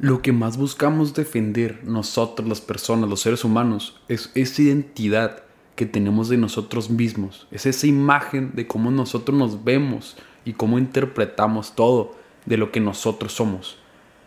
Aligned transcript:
lo 0.00 0.22
que 0.22 0.32
más 0.32 0.56
buscamos 0.56 1.12
defender 1.12 1.80
nosotros, 1.84 2.48
las 2.48 2.62
personas, 2.62 3.10
los 3.10 3.20
seres 3.20 3.44
humanos, 3.44 4.00
es 4.08 4.30
esa 4.34 4.62
identidad 4.62 5.42
que 5.76 5.84
tenemos 5.84 6.30
de 6.30 6.38
nosotros 6.38 6.88
mismos. 6.88 7.46
Es 7.50 7.66
esa 7.66 7.86
imagen 7.86 8.52
de 8.54 8.66
cómo 8.66 8.90
nosotros 8.90 9.38
nos 9.38 9.62
vemos 9.62 10.16
y 10.46 10.54
cómo 10.54 10.78
interpretamos 10.78 11.74
todo 11.74 12.16
de 12.46 12.56
lo 12.56 12.72
que 12.72 12.80
nosotros 12.80 13.34
somos. 13.34 13.76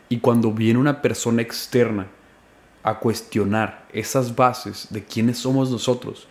Y 0.09 0.19
cuando 0.19 0.51
viene 0.51 0.79
una 0.79 1.01
persona 1.01 1.41
externa 1.41 2.05
a 2.83 2.99
cuestionar 2.99 3.87
esas 3.93 4.35
bases 4.35 4.89
de 4.91 5.03
quiénes 5.03 5.39
somos 5.39 5.71
nosotros, 5.71 6.27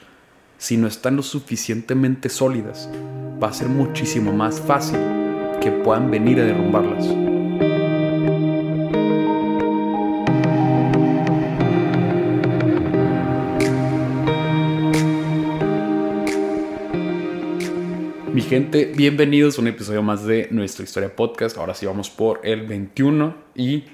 si 0.56 0.76
no 0.76 0.86
están 0.86 1.16
lo 1.16 1.22
suficientemente 1.24 2.28
sólidas, 2.28 2.88
va 3.42 3.48
a 3.48 3.52
ser 3.52 3.68
muchísimo 3.68 4.32
más 4.32 4.60
fácil 4.60 5.00
que 5.60 5.72
puedan 5.72 6.12
venir 6.12 6.38
a 6.38 6.44
derrumbarlas. 6.44 7.41
Gente, 18.52 18.92
bienvenidos 18.94 19.56
a 19.56 19.62
un 19.62 19.68
episodio 19.68 20.02
más 20.02 20.26
de 20.26 20.48
nuestra 20.50 20.84
historia 20.84 21.16
podcast. 21.16 21.56
Ahora 21.56 21.72
sí 21.72 21.86
vamos 21.86 22.10
por 22.10 22.40
el 22.44 22.66
21 22.66 23.34
y 23.54 23.84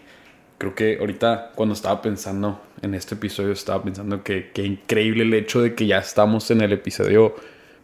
creo 0.58 0.74
que 0.74 0.98
ahorita 0.98 1.52
cuando 1.54 1.76
estaba 1.76 2.02
pensando 2.02 2.60
en 2.82 2.94
este 2.94 3.14
episodio 3.14 3.52
estaba 3.52 3.84
pensando 3.84 4.24
que 4.24 4.50
qué 4.52 4.64
increíble 4.64 5.22
el 5.22 5.32
hecho 5.34 5.62
de 5.62 5.76
que 5.76 5.86
ya 5.86 5.98
estamos 5.98 6.50
en 6.50 6.60
el 6.60 6.72
episodio, 6.72 7.36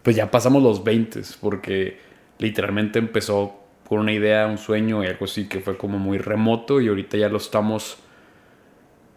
pues 0.03 0.17
ya 0.17 0.33
pasamos 0.33 0.65
los 0.65 0.83
20 0.83 1.21
porque 1.41 1.99
literalmente 2.39 2.99
empezó 2.99 3.55
con 3.89 4.01
una 4.01 4.13
idea, 4.13 4.49
un 4.49 4.59
sueño 4.59 5.05
y 5.05 5.07
algo 5.07 5.27
así 5.27 5.47
que 5.47 5.61
fue 5.61 5.77
como 5.77 6.01
muy 6.01 6.19
remoto 6.19 6.81
y 6.81 6.89
ahorita 6.89 7.17
ya 7.17 7.29
lo 7.29 7.37
estamos 7.37 7.99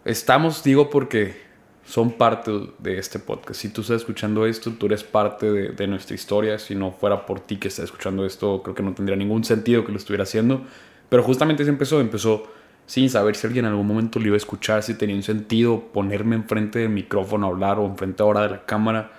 estamos 0.04 0.62
digo 0.62 0.90
porque 0.90 1.47
son 1.88 2.12
parte 2.12 2.52
de 2.78 2.98
este 2.98 3.18
podcast. 3.18 3.58
Si 3.58 3.70
tú 3.70 3.80
estás 3.80 3.96
escuchando 3.96 4.44
esto, 4.44 4.72
tú 4.72 4.86
eres 4.86 5.04
parte 5.04 5.50
de, 5.50 5.86
nuestra 5.86 6.14
historia. 6.14 6.58
Si 6.58 6.74
no 6.74 6.92
fuera 6.92 7.24
por 7.24 7.40
ti 7.40 7.56
que 7.56 7.68
estás 7.68 7.86
escuchando 7.86 8.26
esto, 8.26 8.62
creo 8.62 8.74
que 8.74 8.82
no 8.82 8.92
tendría 8.92 9.16
ningún 9.16 9.42
sentido 9.42 9.86
que 9.86 9.92
lo 9.92 9.96
estuviera 9.96 10.24
haciendo. 10.24 10.60
Pero 11.08 11.22
justamente 11.22 11.64
se 11.64 11.70
empezó, 11.70 11.98
empezó 12.02 12.46
sin 12.84 13.08
saber 13.08 13.36
si 13.36 13.46
alguien 13.46 13.64
en 13.64 13.70
algún 13.70 13.86
momento 13.86 14.18
lo 14.18 14.26
iba 14.26 14.34
a 14.34 14.36
escuchar, 14.36 14.82
si 14.82 14.94
tenía 14.94 15.16
un 15.16 15.22
sentido 15.22 15.84
ponerme 15.90 16.36
enfrente 16.36 16.80
del 16.80 16.90
micrófono 16.90 17.46
a 17.46 17.50
hablar 17.50 17.78
o 17.78 17.86
enfrente 17.86 18.22
ahora 18.22 18.42
de 18.42 18.50
la 18.50 18.66
cámara. 18.66 19.10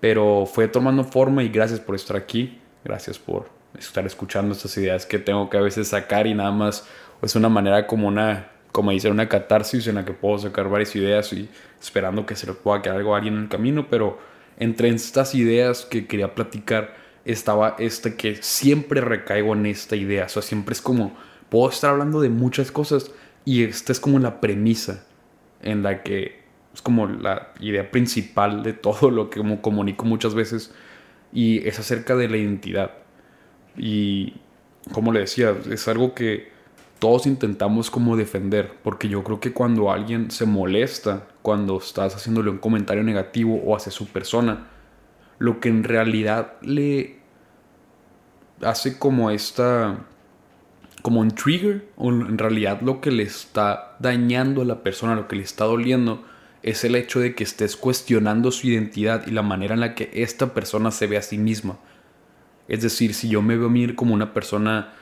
Pero 0.00 0.46
fue 0.46 0.66
tomando 0.66 1.04
forma 1.04 1.44
y 1.44 1.48
gracias 1.48 1.78
por 1.78 1.94
estar 1.94 2.16
aquí. 2.16 2.58
Gracias 2.84 3.20
por 3.20 3.48
estar 3.78 4.04
escuchando 4.04 4.52
estas 4.52 4.76
ideas 4.78 5.06
que 5.06 5.20
tengo 5.20 5.48
que 5.48 5.58
a 5.58 5.60
veces 5.60 5.86
sacar 5.86 6.26
y 6.26 6.34
nada 6.34 6.50
más 6.50 6.88
es 7.22 7.36
una 7.36 7.48
manera 7.48 7.86
como 7.86 8.08
una 8.08 8.50
como 8.74 8.90
dice, 8.90 9.08
una 9.08 9.28
catarsis 9.28 9.86
en 9.86 9.94
la 9.94 10.04
que 10.04 10.14
puedo 10.14 10.36
sacar 10.36 10.68
varias 10.68 10.96
ideas 10.96 11.32
y 11.32 11.48
esperando 11.80 12.26
que 12.26 12.34
se 12.34 12.48
le 12.48 12.54
pueda 12.54 12.82
quedar 12.82 12.96
algo 12.96 13.14
a 13.14 13.18
alguien 13.18 13.34
en 13.34 13.42
el 13.42 13.48
camino, 13.48 13.86
pero 13.88 14.18
entre 14.58 14.88
estas 14.88 15.36
ideas 15.36 15.86
que 15.86 16.08
quería 16.08 16.34
platicar 16.34 16.96
estaba 17.24 17.76
este 17.78 18.16
que 18.16 18.34
siempre 18.42 19.00
recaigo 19.00 19.52
en 19.54 19.66
esta 19.66 19.94
idea, 19.94 20.24
o 20.24 20.28
sea, 20.28 20.42
siempre 20.42 20.72
es 20.72 20.82
como, 20.82 21.16
puedo 21.50 21.70
estar 21.70 21.90
hablando 21.90 22.20
de 22.20 22.30
muchas 22.30 22.72
cosas 22.72 23.12
y 23.44 23.62
esta 23.62 23.92
es 23.92 24.00
como 24.00 24.18
la 24.18 24.40
premisa 24.40 25.06
en 25.62 25.84
la 25.84 26.02
que 26.02 26.42
es 26.74 26.82
como 26.82 27.06
la 27.06 27.52
idea 27.60 27.92
principal 27.92 28.64
de 28.64 28.72
todo 28.72 29.08
lo 29.08 29.30
que 29.30 29.38
como 29.38 29.62
comunico 29.62 30.04
muchas 30.04 30.34
veces 30.34 30.74
y 31.32 31.64
es 31.68 31.78
acerca 31.78 32.16
de 32.16 32.28
la 32.28 32.38
identidad. 32.38 32.90
Y 33.76 34.34
como 34.90 35.12
le 35.12 35.20
decía, 35.20 35.54
es 35.70 35.86
algo 35.86 36.12
que 36.12 36.53
todos 37.04 37.26
intentamos 37.26 37.90
como 37.90 38.16
defender, 38.16 38.78
porque 38.82 39.10
yo 39.10 39.22
creo 39.22 39.38
que 39.38 39.52
cuando 39.52 39.92
alguien 39.92 40.30
se 40.30 40.46
molesta, 40.46 41.26
cuando 41.42 41.76
estás 41.76 42.16
haciéndole 42.16 42.48
un 42.48 42.56
comentario 42.56 43.02
negativo 43.02 43.60
o 43.62 43.76
hacia 43.76 43.92
su 43.92 44.06
persona, 44.06 44.68
lo 45.38 45.60
que 45.60 45.68
en 45.68 45.84
realidad 45.84 46.54
le 46.62 47.18
hace 48.62 48.98
como 48.98 49.30
esta, 49.30 49.98
como 51.02 51.20
un 51.20 51.32
trigger, 51.32 51.86
o 51.98 52.08
en 52.08 52.38
realidad 52.38 52.80
lo 52.80 53.02
que 53.02 53.10
le 53.10 53.24
está 53.24 53.98
dañando 53.98 54.62
a 54.62 54.64
la 54.64 54.82
persona, 54.82 55.14
lo 55.14 55.28
que 55.28 55.36
le 55.36 55.42
está 55.42 55.66
doliendo, 55.66 56.24
es 56.62 56.84
el 56.84 56.94
hecho 56.94 57.20
de 57.20 57.34
que 57.34 57.44
estés 57.44 57.76
cuestionando 57.76 58.50
su 58.50 58.66
identidad 58.66 59.26
y 59.26 59.30
la 59.30 59.42
manera 59.42 59.74
en 59.74 59.80
la 59.80 59.94
que 59.94 60.08
esta 60.14 60.54
persona 60.54 60.90
se 60.90 61.06
ve 61.06 61.18
a 61.18 61.22
sí 61.22 61.36
misma. 61.36 61.76
Es 62.66 62.80
decir, 62.80 63.12
si 63.12 63.28
yo 63.28 63.42
me 63.42 63.58
veo 63.58 63.66
a 63.66 63.70
mí 63.70 63.94
como 63.94 64.14
una 64.14 64.32
persona 64.32 64.94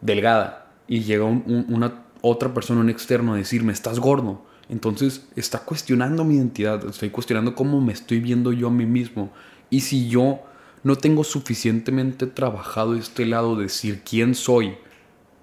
delgada, 0.00 0.61
y 0.86 1.00
llega 1.00 1.24
una 1.24 2.04
otra 2.20 2.54
persona, 2.54 2.80
un 2.80 2.90
externo, 2.90 3.34
a 3.34 3.36
decirme, 3.36 3.72
estás 3.72 3.98
gordo. 3.98 4.44
Entonces 4.68 5.26
está 5.36 5.60
cuestionando 5.60 6.24
mi 6.24 6.36
identidad, 6.36 6.84
estoy 6.86 7.10
cuestionando 7.10 7.54
cómo 7.54 7.80
me 7.80 7.92
estoy 7.92 8.20
viendo 8.20 8.52
yo 8.52 8.68
a 8.68 8.70
mí 8.70 8.86
mismo. 8.86 9.32
Y 9.70 9.80
si 9.80 10.08
yo 10.08 10.40
no 10.82 10.96
tengo 10.96 11.24
suficientemente 11.24 12.26
trabajado 12.26 12.94
este 12.94 13.26
lado 13.26 13.56
de 13.56 13.64
decir 13.64 14.02
quién 14.08 14.34
soy 14.34 14.74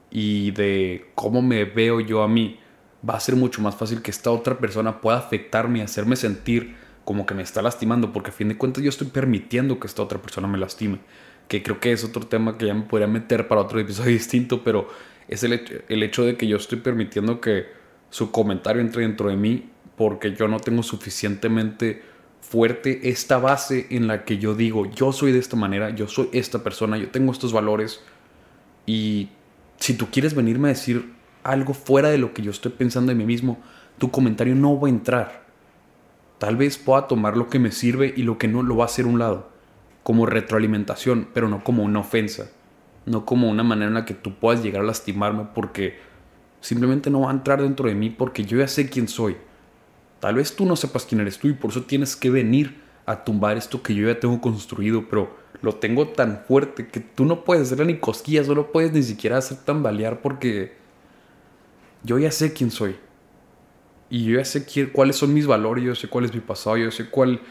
y 0.09 0.51
de 0.51 1.11
cómo 1.15 1.41
me 1.41 1.65
veo 1.65 1.99
yo 1.99 2.23
a 2.23 2.27
mí, 2.27 2.59
va 3.07 3.15
a 3.15 3.19
ser 3.19 3.35
mucho 3.35 3.61
más 3.61 3.75
fácil 3.75 4.01
que 4.01 4.11
esta 4.11 4.31
otra 4.31 4.57
persona 4.57 4.99
pueda 5.01 5.17
afectarme 5.17 5.79
y 5.79 5.81
hacerme 5.83 6.15
sentir 6.15 6.75
como 7.05 7.25
que 7.25 7.33
me 7.33 7.41
está 7.41 7.61
lastimando, 7.61 8.13
porque 8.13 8.29
a 8.29 8.33
fin 8.33 8.49
de 8.49 8.57
cuentas 8.57 8.83
yo 8.83 8.89
estoy 8.89 9.07
permitiendo 9.07 9.79
que 9.79 9.87
esta 9.87 10.03
otra 10.03 10.21
persona 10.21 10.47
me 10.47 10.57
lastime. 10.57 10.99
Que 11.47 11.63
creo 11.63 11.79
que 11.79 11.91
es 11.91 12.03
otro 12.03 12.27
tema 12.27 12.57
que 12.57 12.67
ya 12.67 12.73
me 12.73 12.83
podría 12.83 13.07
meter 13.07 13.47
para 13.47 13.61
otro 13.61 13.79
episodio 13.79 14.11
distinto, 14.13 14.63
pero 14.63 14.89
es 15.29 15.43
el, 15.43 15.53
hecho 16.03 16.25
de 16.25 16.35
que 16.35 16.47
yo 16.47 16.57
estoy 16.57 16.79
permitiendo 16.79 17.39
que 17.39 17.67
su 18.09 18.31
comentario 18.31 18.81
entre 18.81 19.03
dentro 19.03 19.29
de 19.29 19.35
mí 19.35 19.69
porque 19.95 20.33
yo 20.33 20.47
no 20.47 20.59
tengo 20.59 20.81
suficientemente 20.81 22.01
fuerte 22.41 23.09
esta 23.09 23.37
base 23.37 23.85
en 23.91 24.07
la 24.07 24.25
que 24.25 24.39
yo 24.39 24.55
digo, 24.55 24.89
yo 24.89 25.11
soy 25.11 25.31
de 25.31 25.37
esta 25.37 25.55
manera, 25.55 25.91
yo 25.91 26.07
soy 26.07 26.29
esta 26.33 26.63
persona, 26.63 26.97
yo 26.97 27.09
tengo 27.09 27.31
estos 27.31 27.53
valores 27.53 28.01
y 28.87 29.29
si 29.77 29.93
tú 29.93 30.07
quieres 30.09 30.33
venirme 30.33 30.69
a 30.69 30.73
decir 30.73 31.13
algo 31.43 31.75
fuera 31.75 32.09
de 32.09 32.17
lo 32.17 32.33
que 32.33 32.41
yo 32.41 32.49
estoy 32.49 32.71
pensando 32.71 33.11
de 33.11 33.15
mí 33.15 33.25
mismo, 33.25 33.59
tu 33.99 34.09
comentario 34.09 34.55
no 34.55 34.79
va 34.79 34.87
a 34.87 34.91
entrar. 34.91 35.45
Tal 36.39 36.55
vez 36.55 36.77
pueda 36.77 37.07
tomar 37.07 37.37
lo 37.37 37.49
que 37.49 37.59
me 37.59 37.71
sirve 37.71 38.13
y 38.15 38.23
lo 38.23 38.37
que 38.39 38.47
no 38.47 38.63
lo 38.63 38.77
va 38.77 38.85
a 38.85 38.87
hacer 38.87 39.05
un 39.05 39.19
lado, 39.19 39.51
como 40.01 40.25
retroalimentación, 40.25 41.27
pero 41.33 41.49
no 41.49 41.63
como 41.63 41.83
una 41.83 41.99
ofensa 41.99 42.49
no 43.09 43.25
como 43.25 43.49
una 43.49 43.63
manera 43.63 43.87
en 43.87 43.95
la 43.95 44.05
que 44.05 44.13
tú 44.13 44.35
puedas 44.35 44.63
llegar 44.63 44.83
a 44.83 44.85
lastimarme 44.85 45.47
porque 45.55 45.97
simplemente 46.61 47.09
no 47.09 47.21
va 47.21 47.31
a 47.31 47.33
entrar 47.33 47.61
dentro 47.61 47.89
de 47.89 47.95
mí 47.95 48.11
porque 48.11 48.45
yo 48.45 48.59
ya 48.59 48.67
sé 48.67 48.87
quién 48.87 49.07
soy. 49.07 49.35
Tal 50.19 50.35
vez 50.35 50.55
tú 50.55 50.65
no 50.65 50.75
sepas 50.75 51.05
quién 51.05 51.21
eres 51.21 51.39
tú 51.39 51.47
y 51.47 51.53
por 51.53 51.71
eso 51.71 51.83
tienes 51.83 52.15
que 52.15 52.29
venir 52.29 52.81
a 53.07 53.23
tumbar 53.23 53.57
esto 53.57 53.81
que 53.81 53.95
yo 53.95 54.07
ya 54.07 54.19
tengo 54.19 54.39
construido, 54.39 55.07
pero 55.09 55.35
lo 55.61 55.73
tengo 55.75 56.09
tan 56.09 56.43
fuerte 56.47 56.87
que 56.87 56.99
tú 56.99 57.25
no 57.25 57.43
puedes 57.43 57.63
hacerle 57.63 57.85
ni 57.85 57.97
cosquillas, 57.97 58.47
no 58.47 58.53
lo 58.53 58.71
puedes 58.71 58.93
ni 58.93 59.01
siquiera 59.01 59.37
hacer 59.37 59.57
tambalear 59.57 60.21
porque 60.21 60.73
yo 62.03 62.19
ya 62.19 62.29
sé 62.29 62.53
quién 62.53 62.69
soy. 62.69 62.95
Y 64.11 64.25
yo 64.25 64.37
ya 64.37 64.45
sé 64.45 64.65
cuáles 64.91 65.15
son 65.15 65.33
mis 65.33 65.47
valores, 65.47 65.83
yo 65.83 65.95
sé 65.95 66.07
cuál 66.07 66.25
es 66.25 66.33
mi 66.33 66.41
pasado, 66.41 66.77
yo 66.77 66.91
sé 66.91 67.09
cuál 67.09 67.41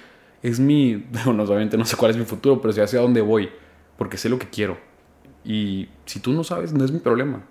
es 0.41 0.61
mi... 0.61 1.05
Bueno, 1.25 1.43
obviamente 1.43 1.77
no 1.77 1.85
sé 1.85 1.97
cuál 1.97 2.13
es 2.13 2.17
mi 2.17 2.25
futuro, 2.25 2.61
pero 2.61 2.73
sé 2.73 2.83
hacia 2.83 3.01
dónde 3.01 3.23
voy, 3.23 3.49
porque 3.97 4.17
sé 4.17 4.29
lo 4.29 4.39
que 4.39 4.49
quiero. 4.49 4.88
Y 5.49 5.89
si 6.05 6.21
tú 6.21 6.35
no 6.35 6.45
sabes, 6.45 6.75
no 6.75 6.85
es 6.85 6.93
mi 6.93 6.99
problema. 6.99 7.43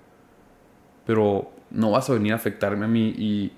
Pero 1.07 1.51
no 1.71 1.89
vas 1.89 2.07
a 2.11 2.13
venir 2.13 2.33
a 2.33 2.35
afectarme 2.35 2.85
a 2.85 2.87
mí 2.87 3.07
y 3.17 3.51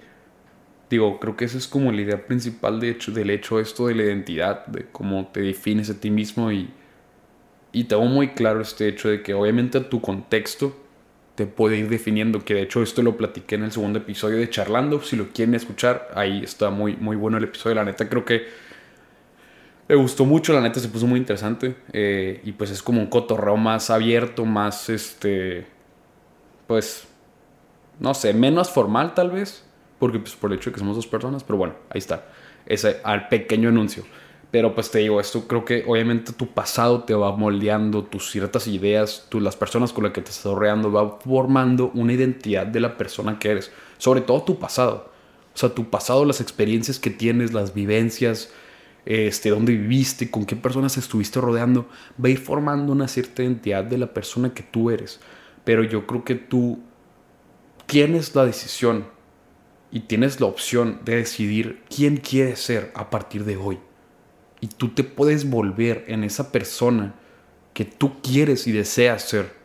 digo, 0.89 1.19
creo 1.19 1.35
que 1.35 1.43
esa 1.43 1.57
es 1.57 1.67
como 1.67 1.91
la 1.91 2.01
idea 2.01 2.25
principal 2.25 2.79
de 2.79 2.89
hecho, 2.89 3.11
del 3.11 3.31
hecho 3.31 3.59
esto 3.59 3.87
de 3.87 3.95
la 3.95 4.03
identidad, 4.03 4.65
de 4.67 4.87
cómo 4.93 5.27
te 5.27 5.41
defines 5.41 5.89
a 5.89 5.99
ti 5.99 6.09
mismo 6.09 6.53
y, 6.53 6.69
y 7.73 7.83
tengo 7.83 8.05
muy 8.05 8.29
claro 8.29 8.61
este 8.61 8.87
hecho 8.87 9.09
de 9.09 9.21
que 9.21 9.33
obviamente 9.33 9.81
tu 9.81 9.99
contexto 9.99 10.73
te 11.35 11.45
puede 11.45 11.77
ir 11.77 11.89
definiendo, 11.89 12.45
que 12.45 12.53
de 12.53 12.61
hecho 12.61 12.81
esto 12.81 13.01
lo 13.01 13.17
platiqué 13.17 13.55
en 13.55 13.63
el 13.63 13.73
segundo 13.73 13.99
episodio 13.99 14.37
de 14.37 14.49
Charlando, 14.49 15.01
si 15.01 15.17
lo 15.17 15.29
quieren 15.33 15.53
escuchar, 15.53 16.09
ahí 16.15 16.43
está 16.43 16.69
muy, 16.69 16.95
muy 16.95 17.17
bueno 17.17 17.37
el 17.37 17.43
episodio, 17.43 17.75
la 17.75 17.83
neta 17.83 18.07
creo 18.07 18.23
que 18.23 18.47
me 19.89 19.95
gustó 19.95 20.23
mucho, 20.23 20.53
la 20.53 20.61
neta 20.61 20.79
se 20.79 20.87
puso 20.87 21.07
muy 21.07 21.19
interesante. 21.19 21.75
Eh, 21.91 22.41
y 22.45 22.51
pues 22.51 22.69
es 22.69 22.83
como 22.83 23.01
un 23.01 23.07
cotorreo 23.07 23.57
más 23.57 23.89
abierto, 23.89 24.45
más 24.45 24.87
este. 24.89 25.65
Pues. 26.67 27.07
No 27.99 28.13
sé, 28.13 28.33
menos 28.33 28.69
formal 28.69 29.15
tal 29.15 29.31
vez. 29.31 29.65
Porque 29.97 30.19
pues 30.19 30.35
por 30.35 30.51
el 30.51 30.59
hecho 30.59 30.69
de 30.69 30.75
que 30.75 30.79
somos 30.79 30.95
dos 30.95 31.07
personas. 31.07 31.43
Pero 31.43 31.57
bueno, 31.57 31.73
ahí 31.89 31.97
está. 31.97 32.27
Ese 32.67 33.01
al 33.03 33.27
pequeño 33.29 33.69
anuncio. 33.69 34.05
Pero 34.51 34.75
pues 34.75 34.91
te 34.91 34.99
digo, 34.99 35.19
esto 35.19 35.47
creo 35.47 35.65
que 35.65 35.83
obviamente 35.87 36.33
tu 36.33 36.47
pasado 36.47 37.03
te 37.03 37.13
va 37.15 37.35
moldeando, 37.35 38.03
tus 38.03 38.31
ciertas 38.31 38.67
ideas, 38.67 39.27
tú, 39.29 39.39
las 39.39 39.55
personas 39.55 39.91
con 39.91 40.03
las 40.03 40.13
que 40.13 40.21
te 40.21 40.31
estás 40.31 40.51
rodeando, 40.53 40.91
va 40.91 41.19
formando 41.19 41.91
una 41.93 42.13
identidad 42.13 42.65
de 42.65 42.79
la 42.79 42.95
persona 42.95 43.37
que 43.39 43.49
eres. 43.49 43.71
Sobre 43.97 44.21
todo 44.21 44.43
tu 44.43 44.59
pasado. 44.59 45.11
O 45.53 45.57
sea, 45.57 45.69
tu 45.69 45.89
pasado, 45.89 46.25
las 46.25 46.41
experiencias 46.41 46.99
que 46.99 47.09
tienes, 47.09 47.53
las 47.53 47.73
vivencias, 47.73 48.51
este, 49.09 49.49
dónde 49.49 49.75
viviste, 49.75 50.29
con 50.29 50.45
qué 50.45 50.55
personas 50.55 50.95
estuviste 50.95 51.41
rodeando, 51.41 51.89
va 52.23 52.27
a 52.27 52.29
ir 52.29 52.37
formando 52.37 52.93
una 52.93 53.07
cierta 53.07 53.41
identidad 53.41 53.83
de 53.83 53.97
la 53.97 54.13
persona 54.13 54.53
que 54.53 54.61
tú 54.61 54.91
eres. 54.91 55.19
Pero 55.63 55.83
yo 55.83 56.05
creo 56.05 56.23
que 56.23 56.35
tú, 56.35 56.79
tienes 57.87 58.35
la 58.35 58.45
decisión 58.45 59.07
y 59.91 60.01
tienes 60.01 60.39
la 60.39 60.45
opción 60.45 60.99
de 61.05 61.15
decidir 61.15 61.81
quién 61.89 62.17
quieres 62.17 62.59
ser 62.59 62.91
a 62.93 63.09
partir 63.09 63.45
de 63.45 63.57
hoy. 63.57 63.79
Y 64.61 64.67
tú 64.67 64.89
te 64.89 65.03
puedes 65.03 65.49
volver 65.49 66.05
en 66.07 66.23
esa 66.23 66.51
persona 66.51 67.15
que 67.73 67.85
tú 67.85 68.21
quieres 68.21 68.67
y 68.67 68.71
deseas 68.71 69.23
ser. 69.23 69.55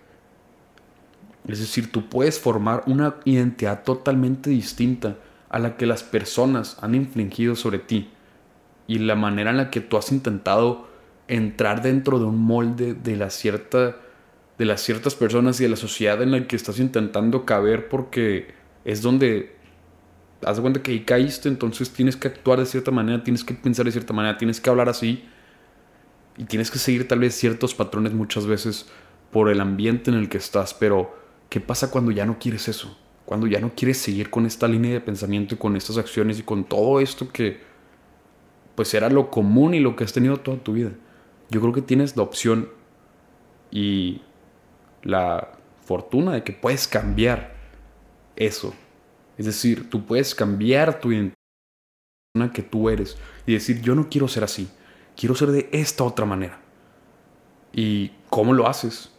Es 1.47 1.58
decir, 1.58 1.93
tú 1.93 2.08
puedes 2.08 2.40
formar 2.40 2.82
una 2.87 3.17
identidad 3.26 3.82
totalmente 3.82 4.49
distinta 4.49 5.19
a 5.50 5.58
la 5.58 5.76
que 5.76 5.85
las 5.85 6.02
personas 6.02 6.79
han 6.81 6.94
infligido 6.94 7.55
sobre 7.56 7.79
ti 7.79 8.11
y 8.87 8.99
la 8.99 9.15
manera 9.15 9.51
en 9.51 9.57
la 9.57 9.71
que 9.71 9.81
tú 9.81 9.97
has 9.97 10.13
intentado 10.13 10.89
entrar 11.29 11.83
dentro 11.83 12.19
de 12.19 12.27
un 12.27 12.39
molde 12.39 12.95
de 12.95 13.17
la 13.17 13.31
cierta 13.31 13.97
de 14.59 14.65
las 14.65 14.83
ciertas 14.83 15.15
personas 15.15 15.59
y 15.59 15.65
de 15.65 15.71
la 15.71 15.77
sociedad 15.77 16.23
en 16.23 16.31
la 16.31 16.47
que 16.47 16.55
estás 16.55 16.79
intentando 16.79 17.45
caber 17.45 17.89
porque 17.89 18.55
es 18.85 19.03
donde 19.03 19.57
haz 20.45 20.57
de 20.57 20.63
cuenta 20.63 20.83
que 20.83 20.93
ahí 20.93 21.01
caíste, 21.01 21.49
entonces 21.49 21.91
tienes 21.91 22.17
que 22.17 22.29
actuar 22.29 22.61
de 22.61 22.67
cierta 22.67 22.91
manera, 22.91 23.25
tienes 23.25 23.43
que 23.43 23.55
pensar 23.55 23.87
de 23.87 23.93
cierta 23.93 24.13
manera, 24.13 24.39
tienes 24.39 24.61
que 24.61 24.71
hablar 24.71 24.89
así 24.89 25.25
y 26.37 26.45
tienes 26.45 26.71
que 26.71 26.79
seguir 26.79 27.09
tal 27.09 27.21
vez 27.21 27.35
ciertos 27.35 27.75
patrones 27.75 28.13
muchas 28.13 28.47
veces 28.47 28.87
por 29.31 29.49
el 29.49 29.61
ambiente 29.61 30.11
en 30.11 30.17
el 30.17 30.29
que 30.29 30.39
estás, 30.39 30.75
pero 30.75 31.17
¿qué 31.49 31.61
pasa 31.61 31.91
cuando 31.91 32.11
ya 32.13 32.27
no 32.27 32.39
quieres 32.39 32.69
eso? 32.69 32.97
Cuando 33.25 33.47
ya 33.47 33.59
no 33.59 33.73
quieres 33.75 33.99
seguir 33.99 34.31
con 34.31 34.47
esta 34.47 34.69
línea 34.69 34.93
de 34.93 35.01
pensamiento 35.01 35.55
y 35.55 35.59
con 35.59 35.77
estas 35.77 35.97
acciones 35.97 36.39
y 36.39 36.43
con 36.43 36.65
todo 36.65 37.01
esto 37.01 37.31
que 37.33 37.59
pues 38.75 38.93
era 38.94 39.09
lo 39.09 39.31
común 39.31 39.75
y 39.75 39.81
lo 39.81 39.97
que 39.97 40.05
has 40.05 40.12
tenido 40.12 40.38
toda 40.38 40.59
tu 40.59 40.73
vida. 40.73 40.91
Yo 41.50 41.61
creo 41.61 41.73
que 41.73 41.82
tienes 41.82 42.17
la 42.17 42.23
opción 42.23 42.69
y 43.71 44.23
la 45.03 45.53
fortuna 45.85 46.32
de 46.32 46.43
que 46.43 46.53
puedes 46.53 46.88
cambiar 46.88 47.55
eso. 48.37 48.75
Es 49.37 49.47
decir, 49.47 49.91
tú 49.91 50.05
puedes 50.05 50.35
cambiar 50.35 51.00
tu 51.00 51.12
identidad 51.12 51.35
que 52.53 52.62
tú 52.62 52.88
eres 52.88 53.17
y 53.47 53.53
decir, 53.53 53.81
yo 53.81 53.94
no 53.94 54.09
quiero 54.09 54.26
ser 54.26 54.44
así, 54.44 54.69
quiero 55.17 55.35
ser 55.35 55.50
de 55.50 55.69
esta 55.73 56.05
otra 56.05 56.26
manera. 56.26 56.61
¿Y 57.73 58.12
cómo 58.31 58.53
lo 58.53 58.67
haces? 58.69 59.11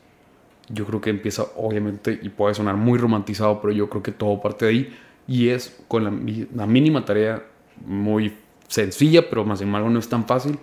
Yo 0.69 0.85
creo 0.85 0.99
que 0.99 1.11
empieza, 1.11 1.43
obviamente, 1.55 2.19
y 2.21 2.29
puede 2.29 2.55
sonar 2.55 2.75
muy 2.75 2.97
romantizado, 2.97 3.61
pero 3.61 3.73
yo 3.73 3.89
creo 3.89 4.01
que 4.01 4.11
todo 4.11 4.41
parte 4.41 4.65
de 4.65 4.71
ahí. 4.71 4.97
Y 5.27 5.49
es 5.49 5.81
con 5.87 6.03
la, 6.03 6.11
la 6.53 6.65
mínima 6.65 7.05
tarea, 7.05 7.45
muy 7.85 8.33
sencilla, 8.67 9.29
pero 9.29 9.45
más 9.45 9.59
sin 9.59 9.67
embargo 9.67 9.89
no 9.89 9.99
es 9.99 10.09
tan 10.09 10.25
fácil, 10.25 10.59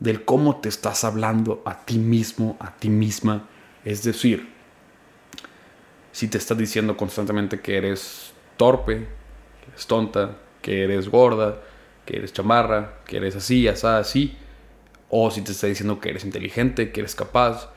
del 0.00 0.24
cómo 0.24 0.56
te 0.56 0.68
estás 0.68 1.04
hablando 1.04 1.62
a 1.64 1.84
ti 1.84 1.98
mismo, 1.98 2.56
a 2.60 2.74
ti 2.76 2.88
misma. 2.88 3.48
Es 3.84 4.02
decir, 4.02 4.48
si 6.10 6.28
te 6.28 6.38
estás 6.38 6.58
diciendo 6.58 6.96
constantemente 6.96 7.60
que 7.60 7.76
eres 7.76 8.32
torpe, 8.56 9.06
que 9.60 9.70
eres 9.70 9.86
tonta, 9.86 10.36
que 10.60 10.84
eres 10.84 11.08
gorda, 11.08 11.60
que 12.04 12.16
eres 12.16 12.32
chamarra, 12.32 12.98
que 13.06 13.16
eres 13.18 13.36
así, 13.36 13.68
así, 13.68 13.86
así, 13.86 14.36
o 15.08 15.30
si 15.30 15.42
te 15.42 15.52
está 15.52 15.66
diciendo 15.66 16.00
que 16.00 16.10
eres 16.10 16.24
inteligente, 16.24 16.90
que 16.90 17.00
eres 17.00 17.14
capaz, 17.14 17.70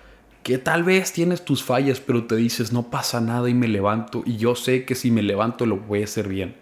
que 0.44 0.57
tal 0.57 0.83
vez 0.83 1.12
tienes 1.12 1.44
tus 1.44 1.63
fallas, 1.63 2.00
pero 2.00 2.25
te 2.25 2.36
dices 2.36 2.72
no 2.72 2.89
pasa 2.89 3.19
nada 3.19 3.50
y 3.50 3.54
me 3.54 3.68
levanto 3.68 4.24
y 4.25 4.38
yo 4.38 4.56
sé 4.56 4.86
que 4.86 4.95
si 4.95 5.12
me 5.12 5.24
levanto 5.24 5.66
lo 5.66 5.77
voy 5.77 6.01
a 6.01 6.06
hacer 6.06 6.27
bien. 6.27 6.56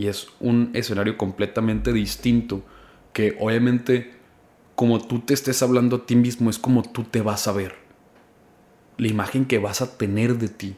Y 0.00 0.08
es 0.08 0.28
un 0.40 0.70
escenario 0.72 1.18
completamente 1.18 1.92
distinto 1.92 2.64
que 3.12 3.36
obviamente 3.38 4.14
como 4.74 4.98
tú 4.98 5.20
te 5.20 5.34
estés 5.34 5.62
hablando 5.62 5.96
a 5.96 6.06
ti 6.06 6.16
mismo 6.16 6.48
es 6.48 6.58
como 6.58 6.82
tú 6.82 7.04
te 7.04 7.20
vas 7.20 7.46
a 7.46 7.52
ver. 7.52 7.74
La 8.96 9.08
imagen 9.08 9.44
que 9.44 9.58
vas 9.58 9.82
a 9.82 9.98
tener 9.98 10.38
de 10.38 10.48
ti. 10.48 10.76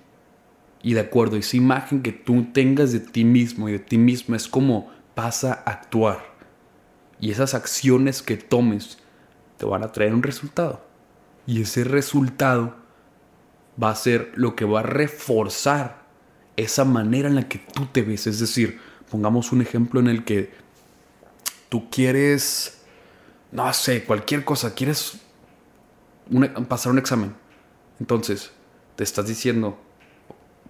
Y 0.82 0.94
de 0.94 1.00
acuerdo, 1.02 1.36
esa 1.36 1.56
imagen 1.56 2.02
que 2.02 2.10
tú 2.10 2.48
tengas 2.52 2.90
de 2.90 2.98
ti 2.98 3.22
mismo 3.22 3.68
y 3.68 3.72
de 3.74 3.78
ti 3.78 3.96
misma 3.96 4.34
es 4.34 4.48
como 4.48 4.90
vas 5.14 5.44
a 5.44 5.52
actuar. 5.52 6.34
Y 7.20 7.30
esas 7.30 7.54
acciones 7.54 8.22
que 8.22 8.36
tomes 8.36 8.98
te 9.56 9.66
van 9.66 9.84
a 9.84 9.92
traer 9.92 10.14
un 10.14 10.24
resultado. 10.24 10.84
Y 11.46 11.62
ese 11.62 11.84
resultado 11.84 12.74
va 13.80 13.90
a 13.90 13.94
ser 13.94 14.32
lo 14.34 14.56
que 14.56 14.64
va 14.64 14.80
a 14.80 14.82
reforzar 14.82 16.02
esa 16.56 16.84
manera 16.84 17.28
en 17.28 17.36
la 17.36 17.48
que 17.48 17.58
tú 17.58 17.86
te 17.86 18.02
ves. 18.02 18.26
Es 18.26 18.40
decir, 18.40 18.80
pongamos 19.12 19.52
un 19.52 19.62
ejemplo 19.62 20.00
en 20.00 20.08
el 20.08 20.24
que 20.24 20.50
tú 21.68 21.88
quieres 21.88 22.82
no 23.52 23.70
sé, 23.74 24.02
cualquier 24.04 24.44
cosa, 24.44 24.74
quieres 24.74 25.18
pasar 26.68 26.90
un 26.90 26.98
examen. 26.98 27.34
Entonces, 28.00 28.50
te 28.96 29.04
estás 29.04 29.28
diciendo, 29.28 29.78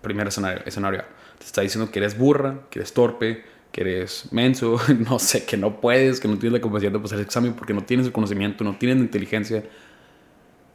primer 0.03 0.27
escenario, 0.27 0.62
escenario, 0.67 1.05
te 1.39 1.47
está 1.47 1.62
diciendo 1.62 1.91
que 1.91 2.00
eres 2.00 2.19
burra, 2.19 2.67
que 2.71 2.81
eres 2.81 2.93
torpe, 2.93 3.44
que 3.71 3.81
eres 3.83 4.29
menso, 4.33 4.79
no 5.09 5.19
sé, 5.21 5.47
que 5.47 5.56
no 5.56 5.81
puedes, 5.81 6.19
que 6.19 6.29
no 6.29 6.38
tienes 6.38 6.61
la 6.61 6.67
capacidad 6.67 6.91
de 6.91 6.99
pasar 6.99 7.19
el 7.19 7.25
examen 7.25 7.55
porque 7.55 7.73
no 7.73 7.85
tienes 7.85 8.06
el 8.06 8.12
conocimiento, 8.12 8.65
no 8.65 8.77
tienes 8.77 8.99
la 8.99 9.05
inteligencia. 9.05 9.65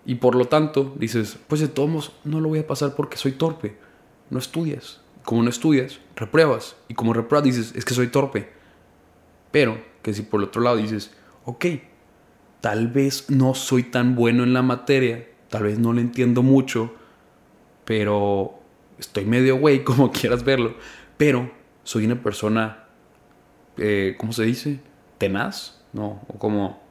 Y 0.05 0.15
por 0.15 0.35
lo 0.35 0.45
tanto, 0.45 0.95
dices, 0.97 1.37
pues 1.47 1.59
de 1.59 1.67
todos 1.67 1.89
modos, 1.89 2.11
no 2.23 2.39
lo 2.39 2.47
voy 2.47 2.59
a 2.59 2.67
pasar 2.67 2.95
porque 2.95 3.17
soy 3.17 3.33
torpe. 3.33 3.77
No 4.29 4.39
estudias. 4.39 5.01
Como 5.27 5.43
no 5.43 5.49
estudias, 5.49 5.99
repruebas. 6.15 6.77
Y 6.87 6.93
como 6.93 7.11
repruebas, 7.11 7.43
dices, 7.43 7.73
es 7.75 7.83
que 7.83 7.93
soy 7.93 8.07
torpe. 8.07 8.47
Pero 9.51 9.77
que 10.01 10.13
si 10.13 10.21
por 10.21 10.39
el 10.39 10.47
otro 10.47 10.61
lado 10.61 10.77
dices, 10.77 11.13
ok, 11.43 11.65
tal 12.61 12.87
vez 12.87 13.29
no 13.29 13.53
soy 13.53 13.83
tan 13.83 14.15
bueno 14.15 14.43
en 14.43 14.53
la 14.53 14.61
materia, 14.61 15.27
tal 15.49 15.63
vez 15.63 15.79
no 15.79 15.91
le 15.91 15.99
entiendo 15.99 16.43
mucho, 16.43 16.95
pero 17.83 18.57
estoy 18.97 19.25
medio 19.25 19.57
güey, 19.57 19.83
como 19.83 20.13
quieras 20.13 20.45
verlo, 20.45 20.75
pero 21.17 21.51
soy 21.83 22.05
una 22.05 22.23
persona, 22.23 22.85
eh, 23.75 24.15
¿cómo 24.17 24.31
se 24.31 24.45
dice? 24.45 24.79
Tenaz, 25.17 25.83
¿no? 25.91 26.21
O 26.29 26.39
como, 26.39 26.81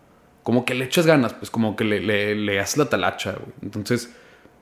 como 0.42 0.66
que 0.66 0.74
le 0.74 0.84
echas 0.84 1.06
ganas, 1.06 1.32
pues 1.32 1.50
como 1.50 1.74
que 1.74 1.84
le, 1.84 2.00
le, 2.00 2.34
le 2.34 2.60
haces 2.60 2.76
la 2.76 2.90
talacha, 2.90 3.32
güey. 3.32 3.54
Entonces 3.62 4.14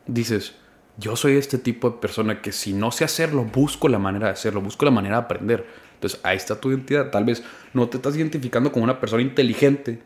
dices, 0.07 0.55
yo 0.97 1.17
soy 1.17 1.37
este 1.37 1.59
tipo 1.59 1.91
de 1.91 1.99
persona 1.99 2.41
que 2.41 2.53
si 2.53 2.73
no 2.73 2.91
sé 2.91 3.05
hacerlo, 3.05 3.45
busco 3.45 3.89
la 3.89 3.99
manera 3.99 4.27
de 4.27 4.33
hacerlo, 4.33 4.61
busco 4.61 4.85
la 4.85 4.91
manera 4.91 5.17
de 5.17 5.23
aprender. 5.23 5.67
Entonces 5.95 6.21
ahí 6.23 6.37
está 6.37 6.61
tu 6.61 6.71
identidad. 6.71 7.11
Tal 7.11 7.25
vez 7.25 7.43
no 7.73 7.89
te 7.89 7.97
estás 7.97 8.17
identificando 8.17 8.71
como 8.71 8.85
una 8.85 9.01
persona 9.01 9.23
inteligente, 9.23 10.03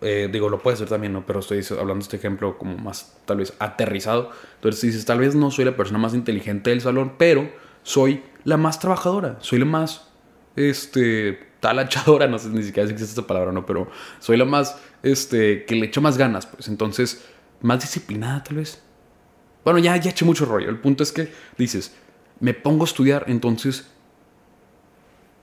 eh, 0.00 0.28
digo, 0.32 0.48
lo 0.48 0.58
puede 0.58 0.76
ser 0.76 0.88
también, 0.88 1.12
¿no? 1.12 1.24
Pero 1.24 1.40
estoy 1.40 1.64
hablando 1.70 1.94
de 1.94 2.00
este 2.00 2.16
ejemplo 2.16 2.58
como 2.58 2.76
más, 2.76 3.16
tal 3.24 3.36
vez, 3.36 3.54
aterrizado. 3.60 4.30
Entonces 4.56 4.82
dices, 4.82 5.04
tal 5.04 5.20
vez 5.20 5.36
no 5.36 5.50
soy 5.52 5.64
la 5.64 5.76
persona 5.76 5.98
más 5.98 6.14
inteligente 6.14 6.70
del 6.70 6.80
salón, 6.80 7.14
pero 7.18 7.48
soy 7.84 8.22
la 8.42 8.56
más 8.56 8.80
trabajadora, 8.80 9.36
soy 9.40 9.60
la 9.60 9.64
más, 9.64 10.08
este, 10.56 11.38
talachadora, 11.60 12.26
no 12.28 12.38
sé 12.38 12.48
ni 12.48 12.64
siquiera 12.64 12.88
si 12.88 12.94
existe 12.94 13.12
esta 13.12 13.26
palabra, 13.26 13.52
¿no? 13.52 13.64
Pero 13.64 13.88
soy 14.18 14.36
la 14.36 14.44
más, 14.44 14.76
este, 15.04 15.64
que 15.64 15.76
le 15.76 15.86
echo 15.86 16.00
más 16.00 16.18
ganas, 16.18 16.46
pues. 16.46 16.66
Entonces, 16.66 17.24
más 17.60 17.80
disciplinada, 17.80 18.42
tal 18.42 18.56
vez. 18.56 18.82
Bueno, 19.64 19.78
ya, 19.78 19.96
ya 19.96 20.10
eché 20.10 20.24
mucho 20.24 20.44
rollo. 20.44 20.68
El 20.68 20.78
punto 20.78 21.02
es 21.02 21.12
que 21.12 21.32
dices, 21.56 21.94
me 22.40 22.54
pongo 22.54 22.84
a 22.84 22.86
estudiar, 22.86 23.24
entonces 23.28 23.88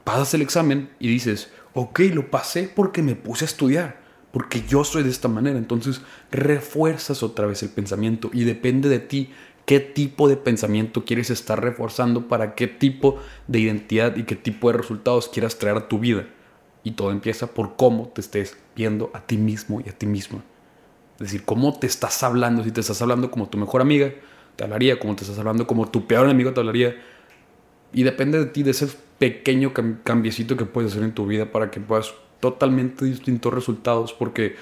pasas 0.04 0.34
el 0.34 0.42
examen 0.42 0.90
y 1.00 1.08
dices, 1.08 1.52
ok, 1.74 2.00
lo 2.14 2.30
pasé 2.30 2.72
porque 2.74 3.02
me 3.02 3.16
puse 3.16 3.46
a 3.46 3.48
estudiar 3.48 4.00
porque 4.32 4.64
yo 4.68 4.84
soy 4.84 5.04
de 5.04 5.10
esta 5.10 5.28
manera. 5.28 5.58
Entonces 5.58 6.02
refuerzas 6.32 7.24
otra 7.24 7.48
vez 7.48 7.64
el 7.64 7.70
pensamiento 7.70 8.30
y 8.34 8.44
depende 8.44 8.90
de 8.90 9.00
ti 9.00 9.32
qué 9.66 9.80
tipo 9.80 10.28
de 10.28 10.38
pensamiento 10.38 11.06
quieres 11.06 11.30
estar 11.30 11.62
reforzando 11.62 12.28
para 12.28 12.56
qué 12.56 12.68
tipo 12.68 13.20
de 13.48 13.60
identidad 13.60 14.16
y 14.16 14.24
qué 14.24 14.36
tipo 14.36 14.72
de 14.72 14.78
resultados 14.78 15.30
quieras 15.30 15.58
traer 15.58 15.78
a 15.78 15.88
tu 15.88 16.00
vida. 16.00 16.28
Y 16.84 16.92
todo 16.92 17.12
empieza 17.12 17.48
por 17.48 17.76
cómo 17.76 18.10
te 18.10 18.22
estés 18.22 18.58
viendo 18.76 19.12
a 19.14 19.22
ti 19.22 19.38
mismo 19.38 19.82
y 19.86 19.90
a 19.90 19.94
ti 19.94 20.06
misma. 20.06 20.44
Es 21.20 21.32
decir, 21.32 21.44
cómo 21.44 21.78
te 21.78 21.86
estás 21.86 22.24
hablando. 22.24 22.64
Si 22.64 22.72
te 22.72 22.80
estás 22.80 23.02
hablando 23.02 23.30
como 23.30 23.50
tu 23.50 23.58
mejor 23.58 23.82
amiga, 23.82 24.12
te 24.56 24.64
hablaría. 24.64 25.00
Como 25.00 25.16
te 25.16 25.24
estás 25.24 25.38
hablando 25.38 25.68
como 25.68 25.90
tu 25.90 26.08
peor 26.08 26.30
amigo, 26.30 26.54
te 26.54 26.62
hablaría. 26.62 26.96
Y 27.92 28.04
depende 28.04 28.40
de 28.40 28.46
ti, 28.46 28.64
de 28.64 28.72
ese 28.72 28.88
pequeño 29.18 29.74
cambiecito 30.04 30.56
que 30.56 30.66
puedes 30.66 30.92
hacer 30.92 31.04
en 31.04 31.14
tu 31.14 31.28
vida 31.28 31.52
para 31.52 31.70
que 31.70 31.82
puedas 31.82 32.14
totalmente 32.40 33.04
distintos 33.04 33.54
resultados 33.54 34.14
porque, 34.14 34.56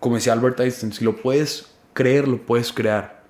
como 0.00 0.16
decía 0.16 0.32
Albert 0.32 0.60
Einstein, 0.60 0.94
si 0.94 1.04
lo 1.04 1.16
puedes 1.16 1.66
creer, 1.92 2.26
lo 2.26 2.40
puedes 2.44 2.72
crear. 2.72 3.22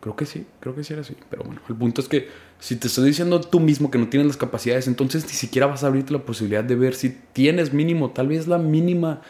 Creo 0.00 0.16
que 0.16 0.26
sí, 0.26 0.46
creo 0.60 0.74
que 0.74 0.82
sí 0.82 0.92
era 0.92 1.02
así. 1.02 1.16
Pero 1.30 1.44
bueno, 1.44 1.60
el 1.68 1.76
punto 1.76 2.00
es 2.00 2.08
que 2.08 2.28
si 2.58 2.76
te 2.76 2.88
estás 2.88 3.04
diciendo 3.04 3.40
tú 3.40 3.60
mismo 3.60 3.90
que 3.90 3.98
no 3.98 4.08
tienes 4.08 4.26
las 4.26 4.36
capacidades, 4.36 4.88
entonces 4.88 5.24
ni 5.24 5.32
siquiera 5.32 5.66
vas 5.66 5.84
a 5.84 5.88
abrirte 5.88 6.12
la 6.12 6.24
posibilidad 6.24 6.64
de 6.64 6.74
ver 6.74 6.94
si 6.94 7.10
tienes 7.32 7.72
mínimo, 7.72 8.10
tal 8.10 8.28
vez 8.28 8.46
la 8.46 8.58
mínima, 8.58 9.22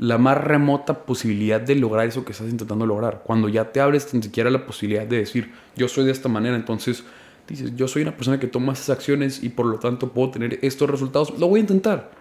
la 0.00 0.16
más 0.16 0.38
remota 0.38 1.04
posibilidad 1.04 1.60
de 1.60 1.74
lograr 1.74 2.06
eso 2.06 2.24
que 2.24 2.32
estás 2.32 2.48
intentando 2.48 2.86
lograr. 2.86 3.22
Cuando 3.22 3.50
ya 3.50 3.70
te 3.70 3.80
abres 3.80 4.14
ni 4.14 4.22
siquiera 4.22 4.48
la 4.48 4.64
posibilidad 4.64 5.06
de 5.06 5.18
decir, 5.18 5.52
yo 5.76 5.88
soy 5.88 6.06
de 6.06 6.10
esta 6.10 6.26
manera, 6.26 6.56
entonces 6.56 7.04
dices, 7.46 7.76
yo 7.76 7.86
soy 7.86 8.00
una 8.00 8.16
persona 8.16 8.40
que 8.40 8.46
toma 8.46 8.72
esas 8.72 8.88
acciones 8.88 9.44
y 9.44 9.50
por 9.50 9.66
lo 9.66 9.78
tanto 9.78 10.10
puedo 10.14 10.30
tener 10.30 10.58
estos 10.62 10.88
resultados, 10.88 11.38
lo 11.38 11.48
voy 11.48 11.58
a 11.58 11.60
intentar. 11.60 12.12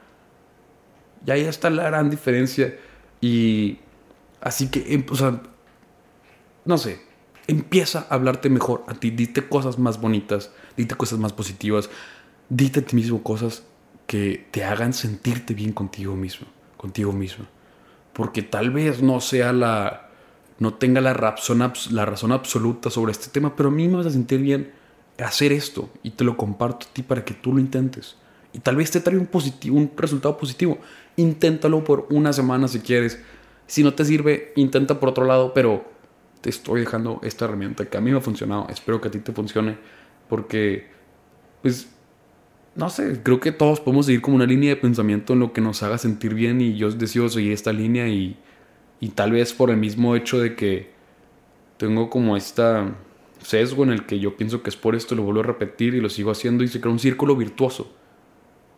Y 1.26 1.32
ahí 1.32 1.42
está 1.44 1.70
la 1.70 1.84
gran 1.84 2.10
diferencia. 2.10 2.76
Y 3.22 3.78
así 4.42 4.68
que, 4.68 4.94
em, 4.94 5.06
o 5.10 5.16
sea, 5.16 5.42
no 6.66 6.78
sé, 6.78 7.00
empieza 7.48 8.08
a 8.10 8.16
hablarte 8.16 8.50
mejor 8.50 8.84
a 8.88 8.94
ti. 8.94 9.10
Dite 9.10 9.48
cosas 9.48 9.80
más 9.80 10.02
bonitas, 10.02 10.52
dite 10.76 10.96
cosas 10.96 11.18
más 11.18 11.32
positivas, 11.32 11.90
dite 12.50 12.82
a 12.82 12.86
ti 12.86 12.98
mismo 12.98 13.24
cosas 13.24 13.64
que 14.06 14.48
te 14.52 14.66
hagan 14.66 14.92
sentirte 14.92 15.54
bien 15.54 15.72
contigo 15.72 16.18
mismo, 16.18 16.46
contigo 16.76 17.14
mismo. 17.14 17.46
Porque 18.20 18.42
tal 18.42 18.70
vez 18.70 19.02
no 19.02 19.22
sea 19.22 19.54
la, 19.54 20.10
no 20.58 20.74
tenga 20.74 21.00
la 21.00 21.14
razón, 21.14 21.72
la 21.92 22.06
razón 22.06 22.34
absoluta 22.34 22.90
sobre 22.90 23.14
este 23.14 23.30
tema, 23.30 23.56
pero 23.56 23.70
a 23.70 23.72
mí 23.72 23.88
me 23.88 23.96
vas 23.96 24.08
a 24.08 24.12
sentir 24.12 24.42
bien 24.42 24.74
hacer 25.20 25.54
esto 25.54 25.90
y 26.04 26.10
te 26.10 26.26
lo 26.26 26.36
comparto 26.36 26.86
a 26.86 26.94
ti 26.94 27.02
para 27.02 27.24
que 27.24 27.34
tú 27.34 27.54
lo 27.54 27.60
intentes. 27.60 28.18
Y 28.52 28.60
tal 28.60 28.76
vez 28.76 28.92
te 28.92 29.00
trae 29.00 29.18
un, 29.18 29.28
positivo, 29.28 29.78
un 29.78 29.94
resultado 29.96 30.36
positivo. 30.36 30.80
Inténtalo 31.16 31.82
por 31.86 32.08
una 32.10 32.34
semana 32.34 32.68
si 32.68 32.82
quieres. 32.82 33.22
Si 33.68 33.84
no 33.84 33.94
te 33.94 34.04
sirve, 34.04 34.52
intenta 34.58 35.00
por 35.00 35.08
otro 35.08 35.24
lado, 35.24 35.54
pero 35.54 35.86
te 36.42 36.50
estoy 36.50 36.82
dejando 36.82 37.22
esta 37.24 37.46
herramienta 37.46 37.86
que 37.86 37.98
a 37.98 38.02
mí 38.02 38.12
me 38.12 38.18
ha 38.18 38.22
funcionado. 38.22 38.68
Espero 38.68 39.00
que 39.00 39.08
a 39.08 39.12
ti 39.12 39.20
te 39.20 39.32
funcione 39.32 39.78
porque, 40.28 40.90
pues, 41.62 41.88
no 42.80 42.90
sé, 42.90 43.22
creo 43.22 43.40
que 43.40 43.52
todos 43.52 43.82
podemos 43.82 44.06
seguir 44.06 44.22
como 44.22 44.38
una 44.38 44.46
línea 44.46 44.70
de 44.70 44.78
pensamiento 44.78 45.34
en 45.34 45.40
lo 45.40 45.52
que 45.52 45.60
nos 45.60 45.84
haga 45.84 45.98
sentir 45.98 46.34
bien 46.34 46.62
y 46.62 46.78
yo 46.78 46.90
decido 46.90 47.28
seguir 47.28 47.52
esta 47.52 47.74
línea 47.74 48.08
y, 48.08 48.38
y 49.02 49.10
tal 49.10 49.34
vez 49.34 49.54
por 49.54 49.70
el 49.70 49.78
mismo 49.78 50.16
hecho 50.16 50.40
de 50.40 50.56
que 50.56 50.90
tengo 51.78 52.10
como 52.10 52.38
esta 52.38 52.96
sesgo 53.44 53.84
en 53.84 53.92
el 53.92 54.06
que 54.06 54.20
yo 54.20 54.38
pienso 54.38 54.64
que 54.64 54.70
es 54.70 54.78
por 54.78 54.96
esto, 54.96 55.14
lo 55.16 55.24
vuelvo 55.24 55.42
a 55.42 55.44
repetir 55.44 55.94
y 55.94 56.02
lo 56.02 56.10
sigo 56.10 56.32
haciendo 56.32 56.64
y 56.64 56.70
se 56.70 56.80
crea 56.80 56.92
un 56.92 57.00
círculo 57.00 57.36
virtuoso. 57.36 57.94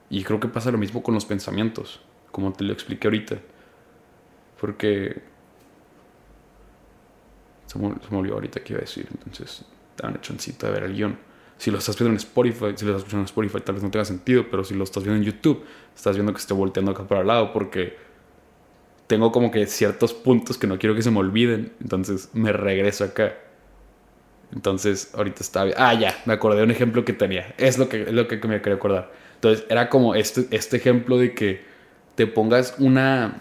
Y 0.09 0.23
creo 0.23 0.39
que 0.39 0.47
pasa 0.47 0.71
lo 0.71 0.77
mismo 0.77 1.01
con 1.03 1.13
los 1.13 1.25
pensamientos, 1.25 2.01
como 2.31 2.51
te 2.53 2.63
lo 2.63 2.73
expliqué 2.73 3.07
ahorita. 3.07 3.37
Porque... 4.59 5.21
Se 7.67 7.79
me, 7.79 7.87
olvidó 8.11 8.33
ahorita 8.33 8.61
qué 8.61 8.73
iba 8.73 8.79
a 8.79 8.81
decir, 8.81 9.07
entonces 9.11 9.63
dan 9.95 10.19
chancita 10.19 10.67
de 10.67 10.73
ver 10.73 10.83
el 10.83 10.93
guion. 10.93 11.17
Si 11.61 11.69
lo 11.69 11.77
estás 11.77 11.95
viendo 11.95 12.09
en 12.09 12.17
Spotify, 12.17 12.73
si 12.75 12.85
lo 12.85 12.93
estás 12.93 13.01
escuchando 13.01 13.19
en 13.19 13.25
Spotify 13.25 13.59
tal 13.63 13.75
vez 13.75 13.83
no 13.83 13.91
tenga 13.91 14.03
sentido, 14.03 14.47
pero 14.49 14.63
si 14.63 14.73
lo 14.73 14.83
estás 14.83 15.03
viendo 15.03 15.23
en 15.23 15.31
YouTube, 15.31 15.63
estás 15.95 16.15
viendo 16.15 16.33
que 16.33 16.39
estoy 16.39 16.57
volteando 16.57 16.89
acá 16.89 17.03
para 17.03 17.21
el 17.21 17.27
lado 17.27 17.53
porque 17.53 17.97
tengo 19.05 19.31
como 19.31 19.51
que 19.51 19.67
ciertos 19.67 20.11
puntos 20.11 20.57
que 20.57 20.65
no 20.65 20.79
quiero 20.79 20.95
que 20.95 21.03
se 21.03 21.11
me 21.11 21.19
olviden, 21.19 21.71
entonces 21.79 22.29
me 22.33 22.51
regreso 22.51 23.03
acá. 23.03 23.35
Entonces, 24.51 25.11
ahorita 25.13 25.41
está. 25.41 25.67
Ah, 25.77 25.93
ya, 25.93 26.19
me 26.25 26.33
acordé 26.33 26.57
de 26.57 26.63
un 26.63 26.71
ejemplo 26.71 27.05
que 27.05 27.13
tenía. 27.13 27.53
Es 27.59 27.77
lo 27.77 27.87
que, 27.89 28.01
es 28.01 28.11
lo 28.11 28.27
que 28.27 28.37
me 28.37 28.59
quería 28.59 28.77
acordar. 28.77 29.11
Entonces, 29.35 29.63
era 29.69 29.87
como 29.87 30.15
este, 30.15 30.47
este 30.49 30.77
ejemplo 30.77 31.19
de 31.19 31.35
que 31.35 31.61
te 32.15 32.25
pongas 32.25 32.73
una, 32.79 33.37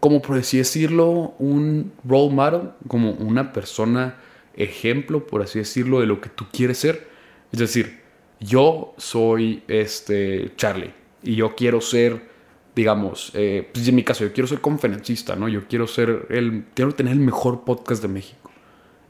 como 0.00 0.22
por 0.22 0.38
así 0.38 0.56
decirlo, 0.56 1.34
un 1.38 1.92
role 2.08 2.32
model, 2.32 2.70
como 2.86 3.10
una 3.10 3.52
persona 3.52 4.16
ejemplo, 4.54 5.26
por 5.26 5.42
así 5.42 5.58
decirlo, 5.58 6.00
de 6.00 6.06
lo 6.06 6.22
que 6.22 6.30
tú 6.30 6.46
quieres 6.50 6.78
ser. 6.78 7.17
Es 7.52 7.58
decir, 7.58 8.00
yo 8.40 8.94
soy 8.98 9.62
este 9.68 10.52
Charlie 10.56 10.92
y 11.22 11.36
yo 11.36 11.54
quiero 11.56 11.80
ser, 11.80 12.28
digamos, 12.74 13.32
eh, 13.34 13.68
pues 13.72 13.88
en 13.88 13.94
mi 13.94 14.04
caso, 14.04 14.24
yo 14.24 14.32
quiero 14.32 14.46
ser 14.46 14.60
conferencista, 14.60 15.36
¿no? 15.36 15.48
Yo 15.48 15.66
quiero 15.66 15.86
ser 15.86 16.26
el, 16.30 16.66
quiero 16.74 16.94
tener 16.94 17.14
el 17.14 17.20
mejor 17.20 17.64
podcast 17.64 18.02
de 18.02 18.08
México. 18.08 18.50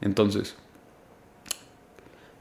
Entonces, 0.01 0.55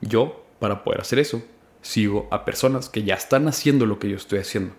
yo, 0.00 0.46
para 0.58 0.84
poder 0.84 1.00
hacer 1.00 1.18
eso, 1.18 1.42
sigo 1.82 2.28
a 2.30 2.44
personas 2.44 2.88
que 2.88 3.02
ya 3.02 3.14
están 3.14 3.48
haciendo 3.48 3.86
lo 3.86 3.98
que 3.98 4.08
yo 4.08 4.16
estoy 4.16 4.38
haciendo. 4.38 4.74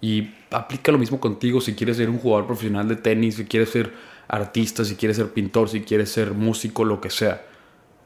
Y 0.00 0.34
aplica 0.50 0.92
lo 0.92 0.98
mismo 0.98 1.20
contigo 1.20 1.60
si 1.60 1.74
quieres 1.74 1.96
ser 1.96 2.10
un 2.10 2.18
jugador 2.18 2.46
profesional 2.46 2.88
de 2.88 2.96
tenis, 2.96 3.36
si 3.36 3.44
quieres 3.46 3.70
ser 3.70 3.92
artista, 4.28 4.84
si 4.84 4.96
quieres 4.96 5.16
ser 5.16 5.32
pintor, 5.32 5.68
si 5.68 5.80
quieres 5.80 6.10
ser 6.10 6.32
músico, 6.32 6.84
lo 6.84 7.00
que 7.00 7.10
sea. 7.10 7.46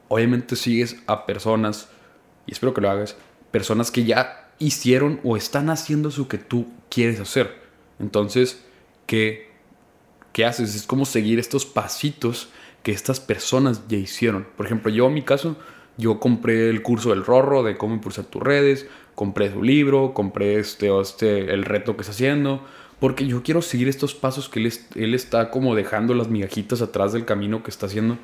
Obviamente 0.08 0.54
sigues 0.54 1.02
a 1.06 1.26
personas, 1.26 1.88
y 2.48 2.52
espero 2.52 2.72
que 2.74 2.80
lo 2.80 2.90
hagas, 2.90 3.16
personas 3.50 3.90
que 3.90 4.04
ya 4.04 4.50
hicieron 4.58 5.20
o 5.22 5.36
están 5.36 5.70
haciendo 5.70 6.08
eso 6.08 6.28
que 6.28 6.38
tú 6.38 6.66
quieres 6.90 7.20
hacer. 7.20 7.54
Entonces, 8.00 8.64
¿qué, 9.06 9.50
qué 10.32 10.46
haces? 10.46 10.74
Es 10.74 10.86
como 10.86 11.04
seguir 11.04 11.38
estos 11.38 11.66
pasitos 11.66 12.48
que 12.82 12.92
estas 12.92 13.20
personas 13.20 13.86
ya 13.86 13.98
hicieron. 13.98 14.46
Por 14.56 14.66
ejemplo, 14.66 14.90
yo 14.90 15.06
en 15.06 15.14
mi 15.14 15.22
caso, 15.22 15.56
yo 15.98 16.18
compré 16.18 16.70
el 16.70 16.82
curso 16.82 17.10
del 17.10 17.24
Rorro 17.24 17.62
de 17.62 17.76
cómo 17.76 17.94
impulsar 17.94 18.24
tus 18.24 18.42
redes, 18.42 18.86
compré 19.14 19.52
su 19.52 19.62
libro, 19.62 20.14
compré 20.14 20.58
este, 20.58 20.88
este, 21.00 21.52
el 21.52 21.64
reto 21.64 21.96
que 21.96 22.02
está 22.02 22.12
haciendo, 22.12 22.64
porque 22.98 23.26
yo 23.26 23.42
quiero 23.42 23.60
seguir 23.60 23.88
estos 23.88 24.14
pasos 24.14 24.48
que 24.48 24.60
él, 24.60 24.72
él 24.94 25.14
está 25.14 25.50
como 25.50 25.74
dejando 25.74 26.14
las 26.14 26.28
migajitas 26.28 26.80
atrás 26.80 27.12
del 27.12 27.26
camino 27.26 27.62
que 27.62 27.70
está 27.70 27.86
haciendo, 27.86 28.16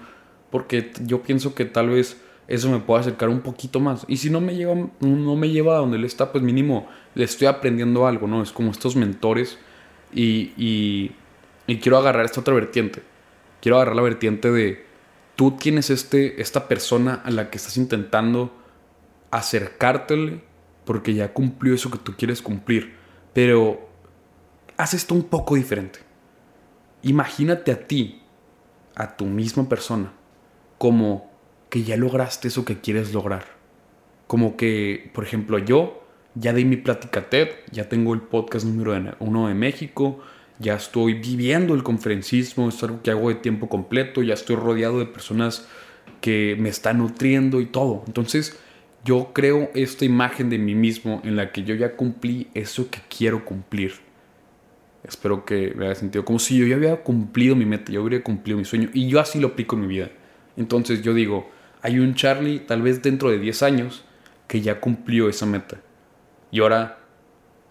porque 0.50 0.92
yo 1.02 1.22
pienso 1.22 1.54
que 1.54 1.64
tal 1.66 1.90
vez 1.90 2.16
eso 2.48 2.70
me 2.70 2.80
pueda 2.80 3.00
acercar 3.00 3.28
un 3.28 3.40
poquito 3.40 3.80
más. 3.80 4.04
Y 4.08 4.18
si 4.18 4.30
no 4.30 4.40
me 4.40 4.54
lleva, 4.54 4.74
no 5.00 5.36
me 5.36 5.50
lleva 5.50 5.76
a 5.76 5.78
donde 5.78 5.96
él 5.96 6.04
está, 6.04 6.32
pues 6.32 6.44
mínimo 6.44 6.88
le 7.14 7.24
estoy 7.24 7.46
aprendiendo 7.46 8.06
algo, 8.06 8.26
¿no? 8.26 8.42
Es 8.42 8.52
como 8.52 8.70
estos 8.70 8.96
mentores 8.96 9.58
y 10.12 11.10
quiero 11.80 11.98
agarrar 11.98 12.24
esta 12.24 12.40
otra 12.40 12.54
vertiente. 12.54 13.02
Quiero 13.60 13.76
agarrar 13.76 13.96
la 13.96 14.02
vertiente 14.02 14.50
de 14.50 14.84
tú 15.36 15.52
tienes 15.52 15.90
este, 15.90 16.40
esta 16.40 16.68
persona 16.68 17.22
a 17.24 17.30
la 17.30 17.50
que 17.50 17.58
estás 17.58 17.76
intentando 17.76 18.52
acercártele 19.30 20.42
porque 20.84 21.14
ya 21.14 21.32
cumplió 21.32 21.74
eso 21.74 21.90
que 21.90 21.98
tú 21.98 22.14
quieres 22.16 22.42
cumplir, 22.42 22.94
pero 23.32 23.88
haz 24.76 24.94
esto 24.94 25.14
un 25.14 25.24
poco 25.24 25.54
diferente. 25.54 26.00
Imagínate 27.02 27.72
a 27.72 27.86
ti, 27.86 28.22
a 28.94 29.16
tu 29.16 29.24
misma 29.24 29.68
persona, 29.68 30.12
como 30.78 31.30
que 31.74 31.82
ya 31.82 31.96
lograste 31.96 32.46
eso 32.46 32.64
que 32.64 32.80
quieres 32.80 33.12
lograr. 33.12 33.46
Como 34.28 34.56
que, 34.56 35.10
por 35.12 35.24
ejemplo, 35.24 35.58
yo 35.58 36.04
ya 36.36 36.52
di 36.52 36.64
mi 36.64 36.76
plática 36.76 37.28
TED, 37.28 37.48
ya 37.72 37.88
tengo 37.88 38.14
el 38.14 38.20
podcast 38.20 38.64
número 38.64 38.94
uno 39.18 39.48
de 39.48 39.54
México, 39.54 40.20
ya 40.60 40.76
estoy 40.76 41.14
viviendo 41.14 41.74
el 41.74 41.82
conferencismo, 41.82 42.68
es 42.68 42.80
algo 42.84 43.02
que 43.02 43.10
hago 43.10 43.28
de 43.28 43.34
tiempo 43.34 43.68
completo, 43.68 44.22
ya 44.22 44.34
estoy 44.34 44.54
rodeado 44.54 45.00
de 45.00 45.06
personas 45.06 45.66
que 46.20 46.56
me 46.60 46.68
están 46.68 46.98
nutriendo 46.98 47.60
y 47.60 47.66
todo. 47.66 48.04
Entonces, 48.06 48.56
yo 49.04 49.32
creo 49.32 49.68
esta 49.74 50.04
imagen 50.04 50.50
de 50.50 50.58
mí 50.58 50.76
mismo 50.76 51.22
en 51.24 51.34
la 51.34 51.50
que 51.50 51.64
yo 51.64 51.74
ya 51.74 51.96
cumplí 51.96 52.46
eso 52.54 52.88
que 52.88 53.00
quiero 53.08 53.44
cumplir. 53.44 53.94
Espero 55.02 55.44
que 55.44 55.74
me 55.74 55.86
haya 55.86 55.96
sentido 55.96 56.24
como 56.24 56.38
si 56.38 56.56
yo 56.56 56.68
ya 56.68 56.76
había 56.76 57.02
cumplido 57.02 57.56
mi 57.56 57.66
meta, 57.66 57.90
yo 57.90 58.00
habría 58.00 58.22
cumplido 58.22 58.60
mi 58.60 58.64
sueño 58.64 58.90
y 58.94 59.08
yo 59.08 59.18
así 59.18 59.40
lo 59.40 59.48
aplico 59.48 59.74
en 59.74 59.82
mi 59.82 59.88
vida. 59.88 60.12
Entonces 60.56 61.02
yo 61.02 61.14
digo, 61.14 61.52
hay 61.84 61.98
un 61.98 62.14
Charlie 62.14 62.60
tal 62.60 62.80
vez 62.80 63.02
dentro 63.02 63.30
de 63.30 63.38
10 63.38 63.62
años 63.62 64.04
que 64.48 64.62
ya 64.62 64.80
cumplió 64.80 65.28
esa 65.28 65.44
meta. 65.44 65.82
Y 66.50 66.60
ahora 66.60 66.98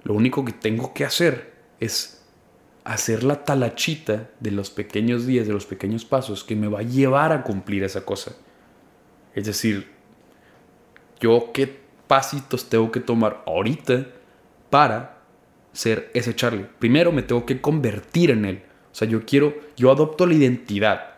lo 0.03 0.13
único 0.13 0.45
que 0.45 0.51
tengo 0.51 0.93
que 0.93 1.03
hacer 1.03 1.51
es 1.79 2.23
hacer 2.83 3.23
la 3.23 3.43
talachita 3.43 4.29
de 4.39 4.51
los 4.51 4.69
pequeños 4.69 5.25
días, 5.25 5.47
de 5.47 5.53
los 5.53 5.65
pequeños 5.65 6.05
pasos 6.05 6.43
que 6.43 6.55
me 6.55 6.67
va 6.67 6.81
a 6.81 6.83
llevar 6.83 7.31
a 7.31 7.41
cumplir 7.41 7.83
esa 7.83 8.05
cosa. 8.05 8.33
Es 9.33 9.45
decir, 9.45 9.89
yo 11.19 11.49
qué 11.51 11.81
pasitos 12.07 12.69
tengo 12.69 12.91
que 12.91 12.99
tomar 12.99 13.41
ahorita 13.47 14.05
para 14.69 15.23
ser 15.71 16.11
ese 16.13 16.35
Charlie. 16.35 16.67
Primero 16.77 17.11
me 17.11 17.23
tengo 17.23 17.47
que 17.47 17.59
convertir 17.59 18.29
en 18.29 18.45
él. 18.45 18.63
O 18.91 18.95
sea, 18.95 19.07
yo 19.07 19.25
quiero, 19.25 19.55
yo 19.75 19.91
adopto 19.91 20.27
la 20.27 20.35
identidad 20.35 21.12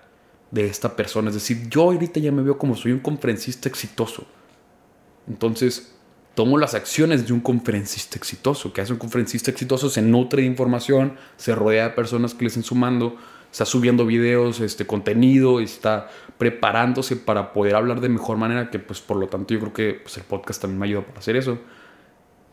de 0.56 0.68
esta 0.68 0.96
persona. 0.96 1.28
Es 1.30 1.36
decir, 1.36 1.68
yo 1.70 1.84
ahorita 1.84 2.20
ya 2.22 2.32
me 2.32 2.42
veo 2.42 2.58
como 2.58 2.76
soy 2.76 2.94
un 2.94 3.00
conferencista 3.00 3.68
exitoso. 3.68 4.26
Entonces, 5.28 5.94
tomo 6.34 6.58
las 6.58 6.74
acciones 6.74 7.28
de 7.28 7.34
un 7.34 7.42
conferencista 7.42 8.18
exitoso. 8.18 8.72
Que 8.72 8.80
hace 8.80 8.94
un 8.94 9.00
conferencista 9.00 9.52
exitoso? 9.52 9.90
Se 9.90 10.02
nutre 10.02 10.44
de 10.44 10.48
información, 10.48 11.18
se 11.36 11.54
rodea 11.54 11.90
de 11.90 11.90
personas 11.90 12.34
que 12.34 12.44
le 12.44 12.48
estén 12.48 12.64
sumando, 12.64 13.18
está 13.52 13.66
subiendo 13.66 14.06
videos, 14.06 14.62
este 14.62 14.88
contenido, 14.88 15.60
está 15.60 16.10
preparándose 16.38 17.18
para 17.18 17.52
poder 17.52 17.76
hablar 17.76 18.00
de 18.00 18.08
mejor 18.08 18.38
manera, 18.38 18.72
que 18.72 18.80
pues 18.80 19.02
por 19.02 19.18
lo 19.18 19.28
tanto 19.28 19.54
yo 19.54 19.60
creo 19.60 19.74
que 19.74 20.00
pues, 20.04 20.16
el 20.16 20.24
podcast 20.24 20.62
también 20.62 20.80
me 20.80 20.86
ayuda 20.86 21.02
para 21.02 21.20
hacer 21.20 21.36
eso. 21.36 21.60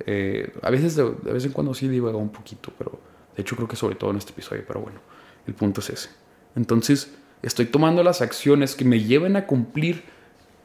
Eh, 0.04 0.52
a 0.60 0.70
veces, 0.70 0.96
de, 0.96 1.04
vez 1.04 1.44
en 1.44 1.52
cuando 1.52 1.72
sí 1.72 1.86
digo 1.86 2.10
un 2.18 2.32
poquito, 2.32 2.72
pero 2.76 2.98
de 3.36 3.42
hecho 3.42 3.54
creo 3.54 3.68
que 3.68 3.76
sobre 3.76 3.94
todo 3.94 4.10
en 4.10 4.16
este 4.16 4.32
episodio, 4.32 4.64
pero 4.66 4.80
bueno, 4.80 4.98
el 5.46 5.54
punto 5.54 5.80
es 5.80 5.90
ese. 5.90 6.08
Entonces, 6.56 7.14
estoy 7.42 7.66
tomando 7.66 8.02
las 8.02 8.22
acciones 8.22 8.74
que 8.74 8.84
me 8.84 9.00
lleven 9.00 9.36
a 9.36 9.46
cumplir 9.46 10.04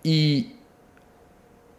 y 0.04 0.54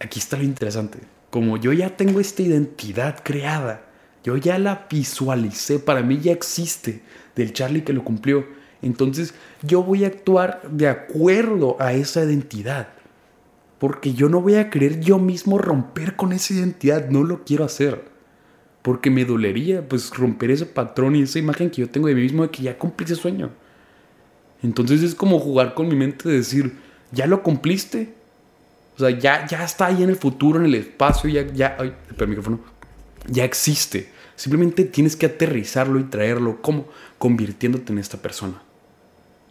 aquí 0.01 0.19
está 0.19 0.37
lo 0.37 0.45
interesante 0.45 0.99
como 1.31 1.57
yo 1.57 1.73
ya 1.73 1.97
tengo 1.97 2.21
esta 2.21 2.43
identidad 2.43 3.21
creada, 3.23 3.85
yo 4.25 4.37
ya 4.37 4.59
la 4.59 4.87
visualicé, 4.91 5.79
para 5.79 6.03
mí 6.03 6.19
ya 6.21 6.33
existe 6.33 7.03
del 7.37 7.53
Charlie 7.53 7.85
que 7.85 7.93
lo 7.93 8.05
cumplió, 8.05 8.47
entonces 8.83 9.35
yo 9.63 9.83
voy 9.83 10.05
a 10.05 10.09
actuar 10.09 10.63
de 10.71 10.89
acuerdo 10.89 11.77
a 11.81 11.93
esa 11.93 12.25
identidad. 12.25 12.89
Porque 13.79 14.13
yo 14.13 14.29
no 14.29 14.41
voy 14.41 14.57
a 14.57 14.71
querer 14.71 14.99
yo 14.99 15.21
mismo 15.21 15.57
romper 15.57 16.17
con 16.17 16.33
esa 16.33 16.53
identidad, 16.53 17.11
no 17.11 17.23
lo 17.23 17.45
quiero 17.45 17.65
hacer. 17.65 18.07
Porque 18.83 19.09
me 19.09 19.25
dolería 19.25 19.89
pues 19.89 20.11
romper 20.11 20.51
ese 20.51 20.67
patrón 20.67 21.15
y 21.15 21.23
esa 21.23 21.39
imagen 21.39 21.71
que 21.71 21.83
yo 21.83 21.89
tengo 21.89 22.09
de 22.09 22.15
mí 22.17 22.23
mismo 22.23 22.43
de 22.43 22.51
que 22.51 22.65
ya 22.65 22.77
cumplí 22.77 23.05
ese 23.05 23.15
sueño. 23.15 23.51
Entonces 24.63 25.03
es 25.03 25.15
como 25.15 25.39
jugar 25.39 25.75
con 25.75 25.89
mi 25.89 25.95
mente 25.95 26.29
de 26.29 26.37
decir, 26.37 26.79
ya 27.13 27.27
lo 27.27 27.43
cumpliste. 27.43 28.15
O 28.97 29.01
sea, 29.01 29.11
ya, 29.11 29.47
ya 29.47 29.65
está 29.65 29.87
ahí 29.87 30.03
en 30.03 30.11
el 30.11 30.17
futuro, 30.17 30.59
en 30.59 30.67
el 30.67 30.75
espacio, 30.75 31.31
ya, 31.31 31.47
ya, 31.53 31.77
ay, 31.79 31.95
el 32.19 32.29
micrófono, 32.29 32.61
ya 33.29 33.45
existe. 33.45 34.11
Simplemente 34.35 34.85
tienes 34.85 35.17
que 35.17 35.27
aterrizarlo 35.27 36.01
y 36.01 36.05
traerlo, 36.05 36.61
como 36.63 36.89
convirtiéndote 37.19 37.93
en 37.93 37.99
esta 37.99 38.19
persona. 38.19 38.63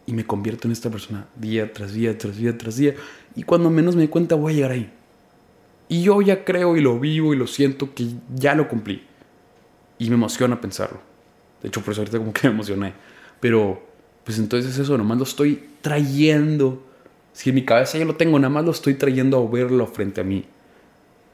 Y 0.06 0.12
me 0.12 0.26
convierto 0.26 0.68
en 0.68 0.72
esta 0.72 0.90
persona 0.90 1.26
día 1.36 1.72
tras 1.72 1.92
día, 1.92 2.16
tras 2.16 2.36
día, 2.36 2.56
tras 2.56 2.76
día. 2.76 2.94
Y 3.34 3.42
cuando 3.42 3.70
menos 3.70 3.96
me 3.96 4.02
di 4.02 4.08
cuenta 4.08 4.34
voy 4.34 4.52
a 4.52 4.56
llegar 4.56 4.70
ahí. 4.72 4.92
Y 5.88 6.02
yo 6.02 6.20
ya 6.20 6.44
creo 6.44 6.76
y 6.76 6.80
lo 6.80 6.98
vivo 6.98 7.32
y 7.32 7.36
lo 7.36 7.46
siento 7.46 7.94
que 7.94 8.06
ya 8.34 8.54
lo 8.54 8.68
cumplí. 8.68 9.04
Y 9.98 10.08
me 10.08 10.14
emociona 10.14 10.60
pensarlo. 10.60 11.00
De 11.62 11.68
hecho, 11.68 11.82
por 11.82 11.92
eso 11.92 12.02
ahorita 12.02 12.18
como 12.18 12.32
que 12.32 12.48
me 12.48 12.54
emocioné. 12.54 12.94
Pero, 13.40 13.87
pues 14.28 14.38
entonces 14.38 14.78
eso, 14.78 14.98
nomás 14.98 15.16
lo 15.16 15.24
estoy 15.24 15.70
trayendo. 15.80 16.86
Si 17.32 17.48
en 17.48 17.54
mi 17.54 17.64
cabeza 17.64 17.96
ya 17.96 18.04
lo 18.04 18.16
tengo, 18.16 18.38
nada 18.38 18.50
más 18.50 18.62
lo 18.62 18.72
estoy 18.72 18.92
trayendo 18.92 19.38
a 19.38 19.50
verlo 19.50 19.86
frente 19.86 20.20
a 20.20 20.24
mí. 20.24 20.44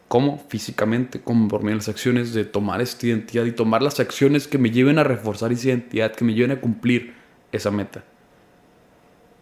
¿Cómo? 0.07 0.39
Físicamente, 0.49 1.21
como 1.21 1.49
por 1.49 1.63
medio 1.65 1.73
de 1.73 1.79
las 1.79 1.89
acciones 1.89 2.33
de 2.35 2.45
tomar 2.45 2.81
esta 2.81 3.09
identidad 3.09 3.47
y 3.47 3.51
tomar 3.51 3.83
las 3.83 3.99
acciones 3.99 4.47
que 4.47 4.59
me 4.59 4.71
lleven 4.71 5.01
a 5.01 5.03
reforzar 5.03 5.51
esa 5.51 5.71
identidad, 5.71 6.15
que 6.15 6.25
me 6.25 6.35
lleven 6.35 6.53
a 6.53 6.61
cumplir 6.61 7.15
esa 7.51 7.73
meta. 7.73 8.05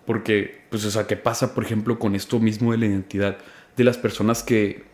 Porque, 0.06 0.62
pues, 0.70 0.86
o 0.86 0.90
sea, 0.90 1.06
¿qué 1.06 1.18
pasa, 1.18 1.54
por 1.54 1.62
ejemplo, 1.62 1.98
con 1.98 2.14
esto 2.14 2.40
mismo 2.40 2.72
de 2.72 2.78
la 2.78 2.86
identidad? 2.86 3.36
De 3.76 3.84
las 3.84 3.98
personas 3.98 4.42
que... 4.42 4.84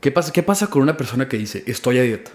¿Qué 0.00 0.10
pasa, 0.10 0.32
qué 0.32 0.42
pasa 0.42 0.66
con 0.66 0.82
una 0.82 0.96
persona 0.96 1.28
que 1.28 1.38
dice, 1.38 1.62
estoy 1.68 1.98
a 1.98 2.02
dieta? 2.02 2.32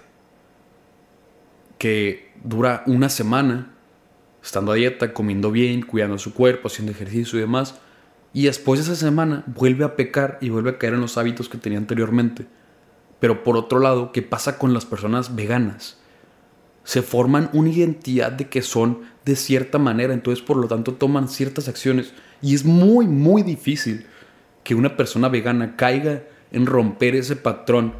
Que 1.76 2.32
dura 2.42 2.82
una 2.86 3.10
semana 3.10 3.74
estando 4.42 4.72
a 4.72 4.74
dieta, 4.74 5.12
comiendo 5.12 5.50
bien, 5.50 5.82
cuidando 5.82 6.18
su 6.18 6.34
cuerpo, 6.34 6.68
haciendo 6.68 6.92
ejercicio 6.92 7.38
y 7.38 7.42
demás. 7.42 7.80
Y 8.32 8.44
después 8.44 8.78
de 8.78 8.84
esa 8.84 8.96
semana 8.96 9.44
vuelve 9.46 9.84
a 9.84 9.96
pecar 9.96 10.38
y 10.40 10.50
vuelve 10.50 10.70
a 10.70 10.78
caer 10.78 10.94
en 10.94 11.00
los 11.00 11.18
hábitos 11.18 11.48
que 11.48 11.58
tenía 11.58 11.78
anteriormente. 11.78 12.46
Pero 13.18 13.42
por 13.42 13.56
otro 13.56 13.80
lado, 13.80 14.12
¿qué 14.12 14.22
pasa 14.22 14.58
con 14.58 14.72
las 14.72 14.86
personas 14.86 15.34
veganas? 15.34 15.98
Se 16.84 17.02
forman 17.02 17.50
una 17.52 17.70
identidad 17.70 18.32
de 18.32 18.48
que 18.48 18.62
son 18.62 19.00
de 19.24 19.36
cierta 19.36 19.78
manera, 19.78 20.14
entonces 20.14 20.44
por 20.44 20.56
lo 20.56 20.66
tanto 20.66 20.94
toman 20.94 21.28
ciertas 21.28 21.68
acciones 21.68 22.14
y 22.40 22.54
es 22.54 22.64
muy, 22.64 23.06
muy 23.06 23.42
difícil 23.42 24.06
que 24.64 24.74
una 24.74 24.96
persona 24.96 25.28
vegana 25.28 25.76
caiga 25.76 26.22
en 26.52 26.66
romper 26.66 27.14
ese 27.14 27.36
patrón 27.36 27.94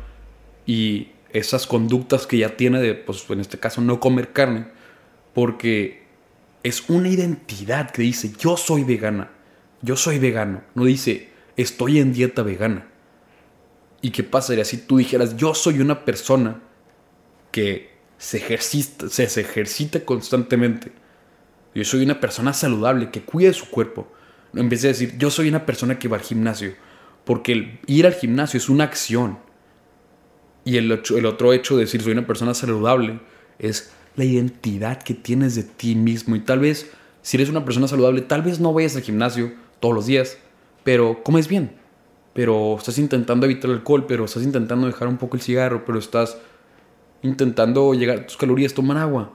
y 0.66 1.08
esas 1.32 1.66
conductas 1.66 2.26
que 2.26 2.38
ya 2.38 2.56
tiene 2.56 2.80
de, 2.80 2.94
pues 2.94 3.28
en 3.28 3.40
este 3.40 3.58
caso, 3.58 3.80
no 3.80 4.00
comer 4.00 4.32
carne, 4.32 4.66
porque 5.34 5.99
es 6.62 6.88
una 6.88 7.08
identidad 7.08 7.90
que 7.90 8.02
dice, 8.02 8.32
yo 8.38 8.56
soy 8.56 8.84
vegana, 8.84 9.30
yo 9.82 9.96
soy 9.96 10.18
vegano, 10.18 10.62
no 10.74 10.84
dice, 10.84 11.30
estoy 11.56 11.98
en 11.98 12.12
dieta 12.12 12.42
vegana. 12.42 12.86
¿Y 14.02 14.10
qué 14.10 14.22
pasaría 14.22 14.64
si 14.64 14.78
tú 14.78 14.98
dijeras, 14.98 15.36
yo 15.36 15.54
soy 15.54 15.80
una 15.80 16.04
persona 16.04 16.62
que 17.50 17.90
se 18.18 18.38
ejercita, 18.38 19.08
se, 19.08 19.24
ejercita 19.24 20.04
constantemente? 20.04 20.92
Yo 21.74 21.84
soy 21.84 22.02
una 22.02 22.18
persona 22.18 22.52
saludable 22.52 23.10
que 23.10 23.22
cuida 23.22 23.52
su 23.52 23.68
cuerpo. 23.68 24.10
En 24.54 24.68
vez 24.68 24.82
de 24.82 24.88
decir, 24.88 25.16
yo 25.18 25.30
soy 25.30 25.48
una 25.48 25.66
persona 25.66 25.98
que 25.98 26.08
va 26.08 26.16
al 26.16 26.22
gimnasio. 26.22 26.74
Porque 27.24 27.78
ir 27.86 28.06
al 28.06 28.14
gimnasio 28.14 28.58
es 28.58 28.68
una 28.68 28.84
acción. 28.84 29.38
Y 30.64 30.76
el 30.78 30.90
otro 30.92 31.52
hecho 31.52 31.76
de 31.76 31.84
decir, 31.84 32.02
soy 32.02 32.12
una 32.12 32.26
persona 32.26 32.54
saludable, 32.54 33.20
es 33.58 33.92
la 34.16 34.24
identidad 34.24 35.02
que 35.02 35.14
tienes 35.14 35.54
de 35.54 35.62
ti 35.62 35.94
mismo. 35.94 36.36
Y 36.36 36.40
tal 36.40 36.60
vez, 36.60 36.90
si 37.22 37.36
eres 37.36 37.48
una 37.48 37.64
persona 37.64 37.88
saludable, 37.88 38.22
tal 38.22 38.42
vez 38.42 38.60
no 38.60 38.72
vayas 38.72 38.96
al 38.96 39.02
gimnasio 39.02 39.52
todos 39.80 39.94
los 39.94 40.06
días, 40.06 40.38
pero 40.84 41.22
comes 41.22 41.48
bien. 41.48 41.72
Pero 42.32 42.76
estás 42.76 42.98
intentando 42.98 43.46
evitar 43.46 43.70
el 43.70 43.76
alcohol, 43.76 44.06
pero 44.06 44.24
estás 44.24 44.42
intentando 44.42 44.86
dejar 44.86 45.08
un 45.08 45.16
poco 45.16 45.36
el 45.36 45.42
cigarro, 45.42 45.84
pero 45.84 45.98
estás 45.98 46.38
intentando 47.22 47.92
llegar 47.94 48.18
a 48.18 48.26
tus 48.26 48.36
calorías, 48.36 48.74
tomar 48.74 48.96
agua. 48.96 49.32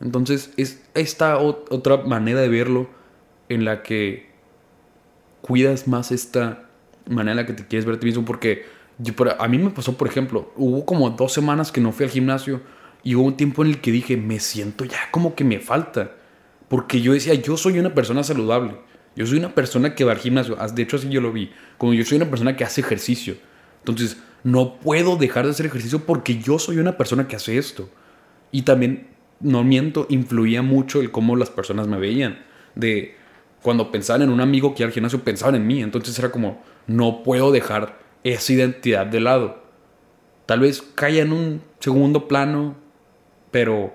Entonces 0.00 0.52
es 0.56 0.82
esta 0.94 1.38
otra 1.38 1.98
manera 1.98 2.40
de 2.40 2.48
verlo 2.48 2.88
en 3.48 3.64
la 3.64 3.82
que 3.82 4.30
cuidas 5.42 5.88
más 5.88 6.12
esta 6.12 6.68
manera 7.06 7.32
en 7.32 7.36
la 7.38 7.46
que 7.46 7.52
te 7.52 7.66
quieres 7.66 7.84
ver 7.84 7.96
a 7.96 8.00
ti 8.00 8.06
mismo. 8.06 8.24
Porque 8.24 8.64
a 9.38 9.48
mí 9.48 9.58
me 9.58 9.70
pasó, 9.70 9.96
por 9.96 10.08
ejemplo, 10.08 10.52
hubo 10.56 10.86
como 10.86 11.10
dos 11.10 11.32
semanas 11.32 11.72
que 11.72 11.80
no 11.80 11.92
fui 11.92 12.04
al 12.04 12.10
gimnasio 12.10 12.60
y 13.02 13.14
hubo 13.14 13.24
un 13.24 13.36
tiempo 13.36 13.62
en 13.62 13.70
el 13.70 13.80
que 13.80 13.92
dije, 13.92 14.16
me 14.16 14.40
siento 14.40 14.84
ya 14.84 15.10
como 15.10 15.34
que 15.34 15.44
me 15.44 15.58
falta. 15.58 16.12
Porque 16.68 17.00
yo 17.00 17.12
decía, 17.12 17.34
yo 17.34 17.56
soy 17.56 17.78
una 17.78 17.94
persona 17.94 18.22
saludable. 18.22 18.76
Yo 19.16 19.26
soy 19.26 19.38
una 19.38 19.54
persona 19.54 19.94
que 19.94 20.04
va 20.04 20.12
al 20.12 20.18
gimnasio. 20.18 20.56
De 20.74 20.82
hecho, 20.82 20.96
así 20.96 21.08
yo 21.08 21.20
lo 21.20 21.32
vi. 21.32 21.50
Como 21.78 21.94
yo 21.94 22.04
soy 22.04 22.16
una 22.16 22.30
persona 22.30 22.56
que 22.56 22.64
hace 22.64 22.80
ejercicio. 22.80 23.36
Entonces, 23.78 24.18
no 24.44 24.78
puedo 24.78 25.16
dejar 25.16 25.44
de 25.44 25.50
hacer 25.50 25.66
ejercicio 25.66 26.06
porque 26.06 26.38
yo 26.38 26.58
soy 26.58 26.78
una 26.78 26.96
persona 26.96 27.26
que 27.26 27.36
hace 27.36 27.58
esto. 27.58 27.88
Y 28.52 28.62
también 28.62 29.08
no 29.40 29.64
miento, 29.64 30.06
influía 30.10 30.62
mucho 30.62 31.00
el 31.00 31.10
cómo 31.10 31.36
las 31.36 31.50
personas 31.50 31.88
me 31.88 31.98
veían. 31.98 32.38
De 32.74 33.16
cuando 33.62 33.90
pensaban 33.90 34.22
en 34.22 34.30
un 34.30 34.40
amigo 34.40 34.74
que 34.74 34.82
iba 34.82 34.88
al 34.88 34.94
gimnasio, 34.94 35.24
pensaban 35.24 35.56
en 35.56 35.66
mí. 35.66 35.82
Entonces 35.82 36.18
era 36.18 36.30
como, 36.30 36.62
no 36.86 37.22
puedo 37.22 37.50
dejar 37.50 37.98
esa 38.22 38.52
identidad 38.52 39.06
de 39.06 39.20
lado. 39.20 39.62
Tal 40.46 40.60
vez 40.60 40.82
caía 40.94 41.22
en 41.22 41.32
un 41.32 41.62
segundo 41.78 42.28
plano, 42.28 42.76
pero 43.50 43.92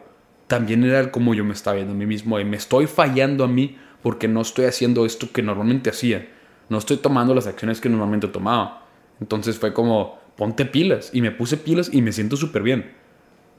también 0.47 0.83
era 0.83 1.11
como 1.11 1.33
yo 1.33 1.43
me 1.43 1.53
estaba 1.53 1.75
viendo 1.75 1.93
a 1.93 1.97
mí 1.97 2.05
mismo. 2.05 2.39
Y 2.39 2.45
me 2.45 2.57
estoy 2.57 2.87
fallando 2.87 3.43
a 3.43 3.47
mí 3.47 3.77
porque 4.01 4.27
no 4.27 4.41
estoy 4.41 4.65
haciendo 4.65 5.05
esto 5.05 5.31
que 5.31 5.41
normalmente 5.41 5.89
hacía. 5.89 6.29
No 6.69 6.77
estoy 6.77 6.97
tomando 6.97 7.33
las 7.33 7.47
acciones 7.47 7.81
que 7.81 7.89
normalmente 7.89 8.27
tomaba. 8.27 8.85
Entonces 9.19 9.57
fue 9.57 9.73
como, 9.73 10.19
ponte 10.35 10.65
pilas. 10.65 11.09
Y 11.13 11.21
me 11.21 11.31
puse 11.31 11.57
pilas 11.57 11.89
y 11.91 12.01
me 12.01 12.11
siento 12.11 12.37
súper 12.37 12.63
bien. 12.63 12.93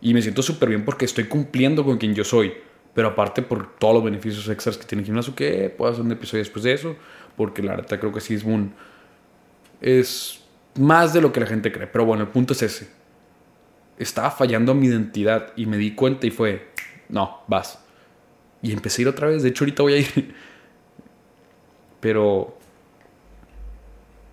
Y 0.01 0.15
me 0.15 0.23
siento 0.23 0.43
súper 0.43 0.69
bien 0.69 0.85
porque 0.85 1.05
estoy 1.05 1.25
cumpliendo 1.25 1.85
con 1.85 1.99
quien 1.99 2.15
yo 2.15 2.25
soy. 2.25 2.55
Pero 2.95 3.09
aparte 3.09 3.43
por 3.43 3.77
todos 3.79 3.95
los 3.95 4.05
beneficios 4.05 4.49
extras 4.49 4.79
que 4.79 4.87
tiene 4.87 5.03
el 5.03 5.07
gimnasio, 5.07 5.35
que 5.35 5.69
puedo 5.71 5.93
hacer 5.93 6.05
un 6.05 6.13
episodio 6.13 6.43
después 6.43 6.63
de 6.63 6.73
eso. 6.73 6.97
Porque 7.37 7.63
la 7.63 7.77
verdad 7.77 7.99
creo 7.99 8.13
que 8.13 8.21
sí 8.21 8.35
es. 8.35 8.45
Es 9.81 10.41
más 10.79 11.13
de 11.13 11.21
lo 11.21 11.33
que 11.33 11.41
la 11.41 11.47
gente 11.47 11.73
cree. 11.73 11.87
Pero 11.87 12.05
bueno, 12.05 12.23
el 12.23 12.29
punto 12.29 12.53
es 12.53 12.63
ese. 12.63 12.89
Estaba 13.99 14.31
fallando 14.31 14.75
mi 14.75 14.87
identidad 14.87 15.53
y 15.57 15.67
me 15.67 15.77
di 15.77 15.95
cuenta 15.95 16.27
y 16.27 16.31
fue, 16.31 16.71
no, 17.09 17.43
vas. 17.47 17.79
Y 18.63 18.73
empecé 18.73 19.01
a 19.01 19.05
ir 19.05 19.09
otra 19.09 19.29
vez. 19.29 19.43
De 19.43 19.51
hecho, 19.51 19.65
ahorita 19.65 19.83
voy 19.83 19.93
a 19.95 19.99
ir. 19.99 20.35
Pero... 22.01 22.57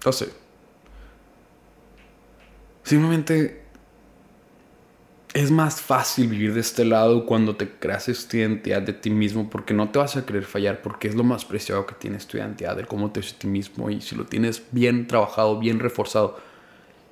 No 0.06 0.12
sé. 0.12 0.30
Simplemente 2.84 3.64
es 5.34 5.50
más 5.50 5.82
fácil 5.82 6.28
vivir 6.28 6.54
de 6.54 6.60
este 6.60 6.86
lado 6.86 7.26
cuando 7.26 7.56
te 7.56 7.68
creas 7.68 8.08
esta 8.08 8.38
identidad 8.38 8.82
de 8.84 8.94
ti 8.94 9.10
mismo 9.10 9.50
porque 9.50 9.74
no 9.74 9.90
te 9.90 9.98
vas 9.98 10.16
a 10.16 10.26
querer 10.26 10.44
fallar 10.44 10.82
porque 10.82 11.08
es 11.08 11.16
lo 11.16 11.24
más 11.24 11.44
preciado 11.44 11.88
que 11.88 11.96
tienes 11.96 12.28
tu 12.28 12.38
identidad, 12.38 12.76
de 12.76 12.86
cómo 12.86 13.12
te 13.12 13.20
ves 13.22 13.34
a 13.34 13.40
ti 13.40 13.48
mismo 13.48 13.90
y 13.90 14.02
si 14.02 14.16
lo 14.16 14.26
tienes 14.26 14.64
bien 14.72 15.08
trabajado, 15.08 15.58
bien 15.60 15.80
reforzado. 15.80 16.38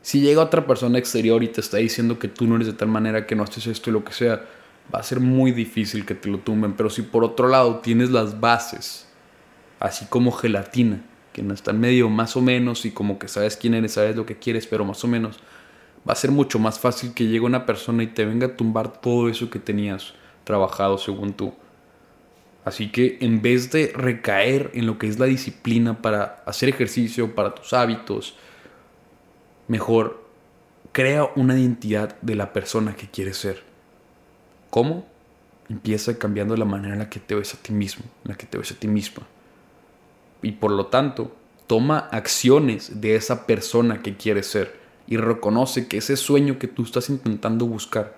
Si 0.02 0.20
llega 0.20 0.42
otra 0.42 0.66
persona 0.66 0.98
exterior 0.98 1.44
y 1.44 1.48
te 1.48 1.62
está 1.62 1.78
diciendo 1.78 2.18
que 2.18 2.28
tú 2.28 2.48
no 2.48 2.56
eres 2.56 2.68
de 2.68 2.74
tal 2.74 2.88
manera 2.88 3.28
que 3.28 3.36
no 3.36 3.44
haces 3.44 3.68
esto 3.68 3.90
y 3.90 3.94
lo 3.94 4.04
que 4.04 4.14
sea, 4.14 4.46
va 4.94 5.00
a 5.00 5.04
ser 5.04 5.20
muy 5.20 5.52
difícil 5.52 6.06
que 6.06 6.16
te 6.16 6.30
lo 6.30 6.40
tumben. 6.40 6.74
Pero 6.74 6.90
si 6.90 7.04
por 7.04 7.24
otro 7.24 7.48
lado 7.48 7.80
tienes 7.80 8.10
las 8.10 8.40
bases, 8.40 9.08
así 9.80 10.06
como 10.06 10.32
gelatina, 10.32 11.04
que 11.34 11.44
no 11.44 11.54
está 11.54 11.72
en 11.72 11.80
medio 11.80 12.10
más 12.10 12.36
o 12.36 12.42
menos 12.42 12.86
y 12.86 12.92
como 12.92 13.20
que 13.20 13.28
sabes 13.28 13.58
quién 13.58 13.74
eres, 13.74 13.94
sabes 13.94 14.16
lo 14.16 14.26
que 14.26 14.38
quieres, 14.38 14.68
pero 14.68 14.84
más 14.86 15.04
o 15.04 15.08
menos 15.08 15.40
va 16.08 16.14
a 16.14 16.16
ser 16.16 16.32
mucho 16.32 16.60
más 16.60 16.80
fácil 16.80 17.14
que 17.14 17.26
llegue 17.26 17.42
una 17.42 17.66
persona 17.66 18.04
y 18.04 18.08
te 18.08 18.26
venga 18.26 18.48
a 18.48 18.58
tumbar 18.58 19.02
todo 19.02 19.30
eso 19.30 19.50
que 19.50 19.60
tenías 19.60 20.14
trabajado 20.44 20.98
según 20.98 21.34
tú. 21.34 21.54
Así 22.66 22.92
que 22.92 23.18
en 23.22 23.42
vez 23.42 23.72
de 23.72 23.92
recaer 23.96 24.72
en 24.74 24.86
lo 24.86 24.98
que 24.98 25.08
es 25.08 25.20
la 25.20 25.26
disciplina 25.26 26.02
para 26.02 26.44
hacer 26.46 26.70
ejercicio, 26.70 27.34
para 27.34 27.56
tus 27.56 27.74
hábitos, 27.74 28.36
mejor 29.68 30.24
crea 30.92 31.30
una 31.36 31.58
identidad 31.58 32.20
de 32.22 32.36
la 32.36 32.54
persona 32.54 32.96
que 32.96 33.10
quieres 33.10 33.38
ser. 33.38 33.64
¿Cómo? 34.70 35.06
Empieza 35.70 36.18
cambiando 36.18 36.56
la 36.58 36.66
manera 36.66 36.94
en 36.94 37.00
la 37.00 37.10
que 37.10 37.20
te 37.20 37.36
ves 37.36 37.54
a 37.54 37.58
ti 37.58 37.72
mismo, 37.72 38.04
en 38.24 38.32
la 38.32 38.38
que 38.38 38.46
te 38.46 38.58
ves 38.58 38.72
a 38.72 38.76
ti 38.76 38.88
misma. 38.88 39.28
Y 40.42 40.54
por 40.54 40.72
lo 40.72 40.88
tanto, 40.88 41.36
toma 41.68 42.00
acciones 42.12 43.00
de 43.02 43.16
esa 43.16 43.46
persona 43.46 44.02
que 44.02 44.18
quieres 44.18 44.48
ser 44.48 44.80
y 45.08 45.18
reconoce 45.18 45.88
que 45.88 45.98
ese 45.98 46.18
sueño 46.18 46.60
que 46.60 46.68
tú 46.68 46.84
estás 46.84 47.10
intentando 47.10 47.66
buscar, 47.66 48.18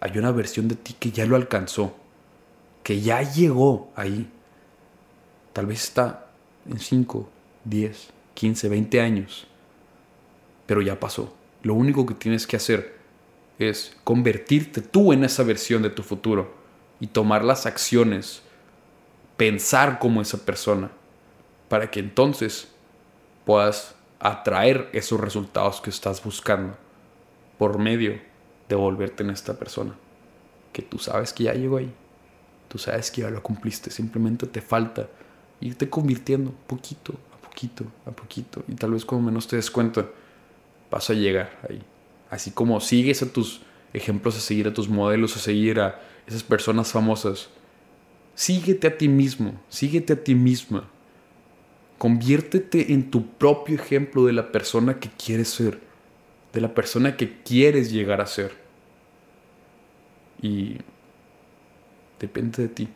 hay 0.00 0.18
una 0.18 0.30
versión 0.30 0.68
de 0.68 0.76
ti 0.76 0.94
que 0.98 1.10
ya 1.10 1.26
lo 1.26 1.36
alcanzó, 1.36 1.94
que 2.82 3.00
ya 3.00 3.22
llegó 3.22 3.90
ahí. 3.96 4.30
Tal 5.52 5.66
vez 5.66 5.84
está 5.84 6.26
en 6.68 6.78
5, 6.78 7.28
10, 7.64 8.08
15, 8.34 8.68
20 8.68 9.00
años, 9.00 9.46
pero 10.66 10.82
ya 10.82 11.00
pasó. 11.00 11.34
Lo 11.62 11.74
único 11.74 12.06
que 12.06 12.14
tienes 12.14 12.46
que 12.46 12.56
hacer 12.56 12.96
es 13.58 13.96
convertirte 14.04 14.82
tú 14.82 15.12
en 15.12 15.24
esa 15.24 15.42
versión 15.42 15.82
de 15.82 15.90
tu 15.90 16.02
futuro 16.02 16.54
y 17.00 17.08
tomar 17.08 17.44
las 17.44 17.66
acciones, 17.66 18.42
pensar 19.36 19.98
como 19.98 20.20
esa 20.20 20.44
persona 20.44 20.90
para 21.68 21.90
que 21.90 22.00
entonces 22.00 22.68
puedas 23.44 23.94
atraer 24.20 24.88
esos 24.92 25.20
resultados 25.20 25.80
que 25.80 25.90
estás 25.90 26.22
buscando 26.22 26.76
por 27.58 27.78
medio 27.78 28.20
de 28.68 28.74
volverte 28.74 29.22
en 29.22 29.30
esta 29.30 29.58
persona. 29.58 29.94
Que 30.72 30.82
tú 30.82 30.98
sabes 30.98 31.32
que 31.32 31.44
ya 31.44 31.54
llegó 31.54 31.78
ahí. 31.78 31.92
Tú 32.68 32.78
sabes 32.78 33.10
que 33.10 33.22
ya 33.22 33.30
lo 33.30 33.42
cumpliste. 33.42 33.90
Simplemente 33.90 34.46
te 34.46 34.60
falta 34.60 35.08
irte 35.60 35.88
convirtiendo 35.88 36.52
poquito 36.66 37.14
a 37.32 37.40
poquito 37.40 37.84
a 38.04 38.10
poquito. 38.10 38.62
Y 38.68 38.74
tal 38.74 38.92
vez 38.92 39.04
como 39.04 39.22
menos 39.22 39.46
te 39.46 39.56
des 39.56 39.70
cuenta, 39.70 40.06
vas 40.90 41.10
a 41.10 41.14
llegar 41.14 41.58
ahí. 41.68 41.82
Así 42.30 42.50
como 42.50 42.80
sigues 42.80 43.22
a 43.22 43.32
tus 43.32 43.62
ejemplos, 43.92 44.36
a 44.36 44.40
seguir 44.40 44.68
a 44.68 44.74
tus 44.74 44.88
modelos, 44.88 45.36
a 45.36 45.40
seguir 45.40 45.80
a 45.80 46.00
esas 46.26 46.42
personas 46.42 46.92
famosas. 46.92 47.48
Síguete 48.34 48.86
a 48.88 48.98
ti 48.98 49.08
mismo, 49.08 49.60
síguete 49.68 50.12
a 50.12 50.22
ti 50.22 50.34
misma. 50.34 50.88
Conviértete 51.98 52.92
en 52.92 53.10
tu 53.10 53.26
propio 53.26 53.76
ejemplo 53.76 54.26
de 54.26 54.34
la 54.34 54.52
persona 54.52 55.00
que 55.00 55.08
quieres 55.08 55.48
ser, 55.48 55.80
de 56.52 56.60
la 56.60 56.74
persona 56.74 57.16
que 57.16 57.40
quieres 57.42 57.90
llegar 57.90 58.20
a 58.20 58.26
ser. 58.26 58.52
Y 60.42 60.76
depende 62.20 62.62
de 62.62 62.68
ti. 62.68 62.88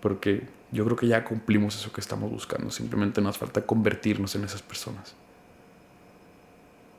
Porque 0.00 0.46
yo 0.70 0.84
creo 0.84 0.96
que 0.96 1.08
ya 1.08 1.24
cumplimos 1.24 1.74
eso 1.74 1.92
que 1.92 2.00
estamos 2.00 2.30
buscando. 2.30 2.70
Simplemente 2.70 3.20
nos 3.20 3.38
falta 3.38 3.66
convertirnos 3.66 4.36
en 4.36 4.44
esas 4.44 4.62
personas. 4.62 5.16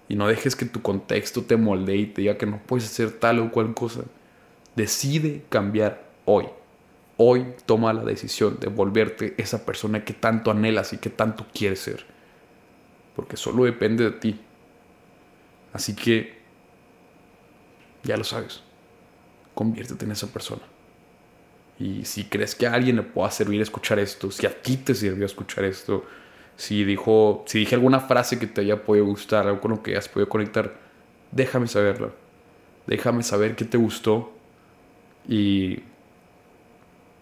Y 0.10 0.16
no 0.16 0.28
dejes 0.28 0.56
que 0.56 0.66
tu 0.66 0.82
contexto 0.82 1.44
te 1.44 1.58
moldee 1.58 1.98
y 1.98 2.06
te 2.08 2.22
diga 2.22 2.38
que 2.38 2.46
no 2.46 2.60
puedes 2.66 2.86
hacer 2.86 3.12
tal 3.12 3.40
o 3.40 3.52
cual 3.52 3.74
cosa. 3.74 4.04
Decide 4.76 5.44
cambiar 5.50 6.08
hoy. 6.26 6.46
Hoy 7.18 7.48
toma 7.66 7.94
la 7.94 8.04
decisión 8.04 8.60
de 8.60 8.68
volverte 8.68 9.34
esa 9.38 9.66
persona 9.66 10.06
que 10.06 10.14
tanto 10.14 10.52
anhelas 10.52 10.94
y 10.94 10.98
que 10.98 11.10
tanto 11.10 11.46
quieres 11.54 11.80
ser. 11.80 12.06
Porque 13.16 13.36
solo 13.36 13.66
depende 13.66 14.04
de 14.04 14.12
ti. 14.12 14.40
Así 15.74 15.96
que, 15.96 16.38
ya 18.04 18.16
lo 18.16 18.24
sabes, 18.24 18.62
conviértete 19.54 20.06
en 20.06 20.12
esa 20.12 20.28
persona. 20.28 20.62
Y 21.80 22.06
si 22.06 22.26
crees 22.26 22.56
que 22.56 22.68
a 22.68 22.74
alguien 22.74 22.96
le 22.96 23.04
pueda 23.04 23.30
servir 23.30 23.62
escuchar 23.62 24.00
esto, 24.00 24.32
si 24.32 24.46
a 24.46 24.62
ti 24.62 24.78
te 24.78 24.96
sirvió 24.96 25.26
escuchar 25.26 25.66
esto, 25.66 26.06
si 26.58 26.84
dijo, 26.84 27.44
si 27.46 27.60
dije 27.60 27.76
alguna 27.76 28.00
frase 28.00 28.40
que 28.40 28.48
te 28.48 28.62
haya 28.62 28.84
podido 28.84 29.06
gustar, 29.06 29.48
algo 29.48 29.62
con 29.62 29.72
lo 29.72 29.84
que 29.84 29.92
hayas 29.92 30.10
podido 30.10 30.28
conectar, 30.28 30.76
déjame 31.32 31.68
saberlo. 31.68 32.14
Déjame 32.88 33.22
saber 33.22 33.56
qué 33.56 33.64
te 33.64 33.78
gustó. 33.78 34.34
Y 35.28 35.84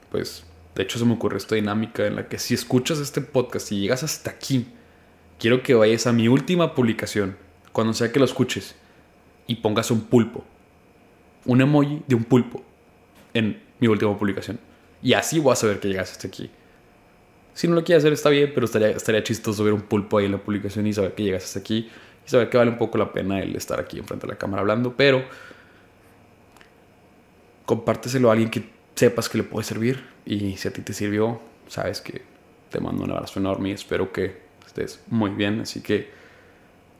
pues, 0.10 0.45
de 0.74 0.84
hecho 0.84 0.98
se 0.98 1.06
me 1.06 1.13
ocurre 1.13 1.38
esta 1.38 1.56
dinámica 1.56 2.08
en 2.08 2.15
la 2.15 2.30
que 2.30 2.39
si 2.39 2.54
escuchas 2.54 3.00
este 3.00 3.19
podcast 3.19 3.71
y 3.74 3.82
llegas 3.82 4.04
hasta 4.04 4.32
aquí, 4.32 4.67
quiero 5.38 5.62
que 5.63 5.74
vayas 5.74 6.08
a 6.08 6.13
mi 6.13 6.30
última 6.30 6.74
publicación, 6.74 7.36
cuando 7.74 7.93
sea 7.93 8.13
que 8.13 8.19
lo 8.19 8.26
escuches, 8.26 8.76
y 9.48 9.56
pongas 9.56 9.91
un 9.91 10.02
pulpo. 10.06 10.45
Un 11.43 11.62
emoji 11.62 12.04
de 12.08 12.15
un 12.15 12.24
pulpo 12.24 12.63
en 13.34 13.62
mi 13.80 13.88
última 13.88 14.17
publicación. 14.17 14.60
Y 15.04 15.13
así 15.13 15.39
voy 15.39 15.52
a 15.52 15.56
saber 15.58 15.82
que 15.82 15.89
llegaste 15.89 16.13
hasta 16.13 16.28
aquí. 16.30 16.50
Si 17.56 17.70
no 17.70 17.76
lo 17.76 17.86
quieres 17.86 18.04
hacer 18.04 18.12
está 18.12 18.30
bien, 18.30 18.52
pero 18.54 18.65
estaría, 18.65 18.89
estaría 18.89 19.24
chistoso 19.24 19.63
ver 19.63 19.74
un 19.74 19.82
pulpo 19.82 20.18
ahí 20.18 20.26
en 20.26 20.34
la 20.34 20.38
publicación 20.38 20.86
y 20.88 20.94
saber 20.94 21.15
que 21.15 21.24
llegas 21.24 21.46
hasta 21.46 21.60
aquí. 21.60 21.89
Y 22.26 22.30
saber 22.30 22.50
que 22.50 22.58
vale 22.58 22.70
un 22.70 22.78
poco 22.78 22.98
la 22.98 23.13
pena 23.13 23.39
el 23.39 23.56
estar 23.56 23.80
aquí 23.80 23.98
enfrente 23.98 24.28
de 24.28 24.34
la 24.34 24.38
cámara 24.38 24.60
hablando. 24.60 24.94
Pero 24.96 25.24
compárteselo 27.65 28.30
a 28.30 28.34
alguien 28.34 28.50
que 28.50 28.70
sepas 28.94 29.30
que 29.30 29.38
le 29.38 29.46
puede 29.46 29.65
servir. 29.65 30.04
Y 30.26 30.58
si 30.58 30.68
a 30.68 30.74
ti 30.74 30.82
te 30.82 30.91
sirvió, 30.91 31.39
sabes 31.70 32.02
que 32.02 32.24
te 32.70 32.82
mando 32.82 33.06
un 33.06 33.12
abrazo 33.12 33.39
enorme 33.39 33.70
y 33.70 33.72
espero 33.72 34.12
que 34.12 34.36
estés 34.68 35.02
muy 35.08 35.30
bien. 35.30 35.62
Así 35.62 35.80
que 35.80 36.10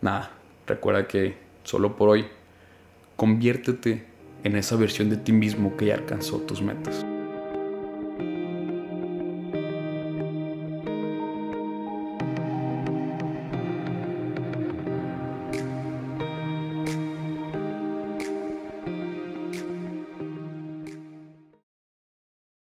nada, 0.02 0.32
recuerda 0.68 1.06
que 1.06 1.36
solo 1.66 1.98
por 1.98 2.08
hoy 2.08 2.28
conviértete 3.18 4.06
en 4.46 4.56
esa 4.56 4.78
versión 4.78 5.10
de 5.10 5.18
ti 5.18 5.34
mismo 5.34 5.76
que 5.76 5.88
ya 5.88 5.96
alcanzó 5.96 6.40
tus 6.40 6.62
metas. 6.62 7.06